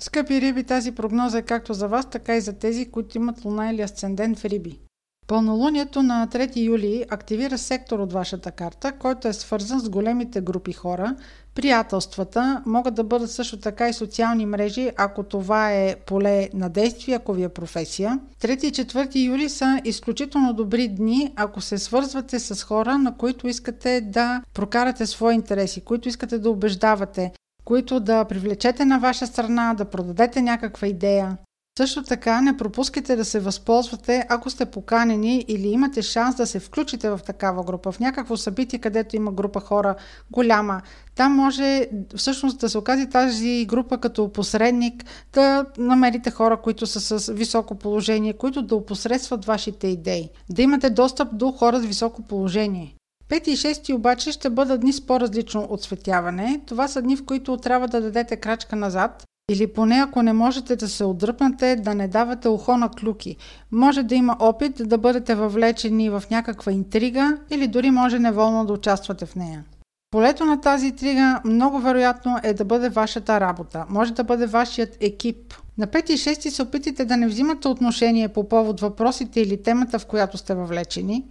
Скъпи 0.00 0.40
риби, 0.40 0.64
тази 0.64 0.92
прогноза 0.92 1.38
е 1.38 1.42
както 1.42 1.74
за 1.74 1.88
вас, 1.88 2.10
така 2.10 2.36
и 2.36 2.40
за 2.40 2.52
тези, 2.52 2.90
които 2.90 3.16
имат 3.16 3.44
луна 3.44 3.70
или 3.70 3.82
асцендент 3.82 4.38
в 4.38 4.44
риби. 4.44 4.78
Пълнолунието 5.26 6.02
на 6.02 6.28
3 6.28 6.56
юли 6.56 7.04
активира 7.10 7.58
сектор 7.58 7.98
от 7.98 8.12
вашата 8.12 8.52
карта, 8.52 8.92
който 8.92 9.28
е 9.28 9.32
свързан 9.32 9.80
с 9.80 9.88
големите 9.88 10.40
групи 10.40 10.72
хора. 10.72 11.16
Приятелствата 11.56 12.62
могат 12.66 12.94
да 12.94 13.04
бъдат 13.04 13.30
също 13.30 13.60
така 13.60 13.88
и 13.88 13.92
социални 13.92 14.46
мрежи, 14.46 14.90
ако 14.96 15.22
това 15.22 15.72
е 15.72 15.96
поле 16.06 16.48
на 16.54 16.68
действие, 16.68 17.14
ако 17.14 17.32
ви 17.32 17.42
е 17.42 17.48
професия. 17.48 18.18
3 18.40 18.64
и 18.64 18.72
4 18.72 19.26
юли 19.26 19.48
са 19.48 19.80
изключително 19.84 20.52
добри 20.52 20.88
дни, 20.88 21.32
ако 21.36 21.60
се 21.60 21.78
свързвате 21.78 22.38
с 22.38 22.62
хора, 22.62 22.98
на 22.98 23.16
които 23.16 23.48
искате 23.48 24.00
да 24.00 24.42
прокарате 24.54 25.06
свои 25.06 25.34
интереси, 25.34 25.80
които 25.80 26.08
искате 26.08 26.38
да 26.38 26.50
убеждавате, 26.50 27.32
които 27.64 28.00
да 28.00 28.24
привлечете 28.24 28.84
на 28.84 28.98
ваша 28.98 29.26
страна, 29.26 29.74
да 29.74 29.84
продадете 29.84 30.42
някаква 30.42 30.88
идея. 30.88 31.36
Също 31.78 32.02
така 32.02 32.40
не 32.40 32.56
пропускайте 32.56 33.16
да 33.16 33.24
се 33.24 33.40
възползвате, 33.40 34.26
ако 34.28 34.50
сте 34.50 34.66
поканени 34.66 35.44
или 35.48 35.68
имате 35.68 36.02
шанс 36.02 36.36
да 36.36 36.46
се 36.46 36.60
включите 36.60 37.10
в 37.10 37.20
такава 37.26 37.64
група, 37.64 37.92
в 37.92 38.00
някакво 38.00 38.36
събитие, 38.36 38.78
където 38.78 39.16
има 39.16 39.32
група 39.32 39.60
хора 39.60 39.94
голяма. 40.30 40.82
Там 41.14 41.32
може 41.32 41.88
всъщност 42.16 42.58
да 42.58 42.68
се 42.68 42.78
окаже 42.78 43.06
тази 43.06 43.66
група 43.68 43.98
като 43.98 44.32
посредник, 44.32 45.04
да 45.32 45.66
намерите 45.78 46.30
хора, 46.30 46.56
които 46.62 46.86
са 46.86 47.20
с 47.20 47.32
високо 47.32 47.74
положение, 47.74 48.32
които 48.32 48.62
да 48.62 48.76
опосредстват 48.76 49.44
вашите 49.44 49.86
идеи. 49.86 50.28
Да 50.50 50.62
имате 50.62 50.90
достъп 50.90 51.28
до 51.32 51.52
хора 51.52 51.80
с 51.80 51.84
високо 51.84 52.22
положение. 52.22 52.94
5 53.28 53.48
и 53.48 53.56
6 53.56 53.94
обаче 53.94 54.32
ще 54.32 54.50
бъдат 54.50 54.80
дни 54.80 54.92
с 54.92 55.06
по-различно 55.06 55.66
отсветяване. 55.70 56.60
Това 56.66 56.88
са 56.88 57.02
дни, 57.02 57.16
в 57.16 57.24
които 57.24 57.56
трябва 57.56 57.88
да 57.88 58.00
дадете 58.00 58.36
крачка 58.36 58.76
назад 58.76 59.26
или 59.50 59.66
поне 59.66 59.94
ако 59.96 60.22
не 60.22 60.32
можете 60.32 60.76
да 60.76 60.88
се 60.88 61.04
отдръпнете, 61.04 61.76
да 61.76 61.94
не 61.94 62.08
давате 62.08 62.48
ухо 62.48 62.76
на 62.76 62.88
клюки. 62.88 63.36
Може 63.72 64.02
да 64.02 64.14
има 64.14 64.36
опит 64.40 64.88
да 64.88 64.98
бъдете 64.98 65.34
въвлечени 65.34 66.10
в 66.10 66.22
някаква 66.30 66.72
интрига 66.72 67.38
или 67.50 67.66
дори 67.66 67.90
може 67.90 68.18
неволно 68.18 68.64
да 68.64 68.72
участвате 68.72 69.26
в 69.26 69.36
нея. 69.36 69.64
Полето 70.10 70.44
на 70.44 70.60
тази 70.60 70.86
интрига 70.86 71.40
много 71.44 71.78
вероятно 71.78 72.38
е 72.42 72.54
да 72.54 72.64
бъде 72.64 72.88
вашата 72.88 73.40
работа. 73.40 73.84
Може 73.88 74.12
да 74.12 74.24
бъде 74.24 74.46
вашият 74.46 74.96
екип. 75.00 75.54
На 75.78 75.86
5 75.86 76.10
и 76.10 76.16
6 76.16 76.48
се 76.48 76.62
опитайте 76.62 77.04
да 77.04 77.16
не 77.16 77.26
взимате 77.26 77.68
отношение 77.68 78.28
по 78.28 78.48
повод 78.48 78.80
въпросите 78.80 79.40
или 79.40 79.62
темата, 79.62 79.98
в 79.98 80.06
която 80.06 80.38
сте 80.38 80.54
въвлечени. 80.54 81.24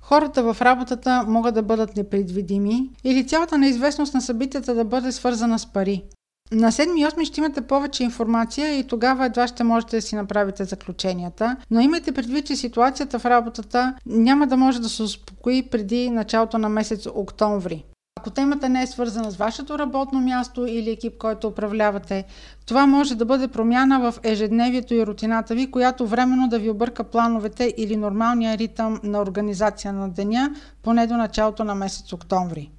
Хората 0.00 0.42
в 0.42 0.62
работата 0.62 1.24
могат 1.26 1.54
да 1.54 1.62
бъдат 1.62 1.96
непредвидими 1.96 2.90
или 3.04 3.26
цялата 3.26 3.58
неизвестност 3.58 4.14
на 4.14 4.20
събитията 4.20 4.74
да 4.74 4.84
бъде 4.84 5.12
свързана 5.12 5.58
с 5.58 5.66
пари. 5.66 6.04
На 6.52 6.72
7 6.72 6.96
и 6.96 7.06
8 7.06 7.24
ще 7.24 7.40
имате 7.40 7.60
повече 7.60 8.04
информация 8.04 8.78
и 8.78 8.86
тогава 8.86 9.26
едва 9.26 9.46
ще 9.46 9.64
можете 9.64 9.96
да 9.96 10.02
си 10.02 10.16
направите 10.16 10.64
заключенията. 10.64 11.56
Но 11.70 11.80
имайте 11.80 12.12
предвид, 12.12 12.46
че 12.46 12.56
ситуацията 12.56 13.18
в 13.18 13.24
работата 13.24 13.94
няма 14.06 14.46
да 14.46 14.56
може 14.56 14.80
да 14.80 14.88
се 14.88 15.02
успокои 15.02 15.62
преди 15.62 16.10
началото 16.10 16.58
на 16.58 16.68
месец 16.68 17.06
октомври. 17.14 17.84
Ако 18.20 18.30
темата 18.30 18.68
не 18.68 18.82
е 18.82 18.86
свързана 18.86 19.30
с 19.30 19.36
вашето 19.36 19.78
работно 19.78 20.20
място 20.20 20.66
или 20.66 20.90
екип, 20.90 21.18
който 21.18 21.48
управлявате, 21.48 22.24
това 22.66 22.86
може 22.86 23.14
да 23.14 23.24
бъде 23.24 23.48
промяна 23.48 24.00
в 24.00 24.20
ежедневието 24.22 24.94
и 24.94 25.06
рутината 25.06 25.54
ви, 25.54 25.70
която 25.70 26.06
временно 26.06 26.48
да 26.48 26.58
ви 26.58 26.70
обърка 26.70 27.04
плановете 27.04 27.74
или 27.76 27.96
нормалния 27.96 28.58
ритъм 28.58 29.00
на 29.02 29.20
организация 29.20 29.92
на 29.92 30.08
деня, 30.08 30.54
поне 30.82 31.06
до 31.06 31.16
началото 31.16 31.64
на 31.64 31.74
месец 31.74 32.12
октомври. 32.12 32.70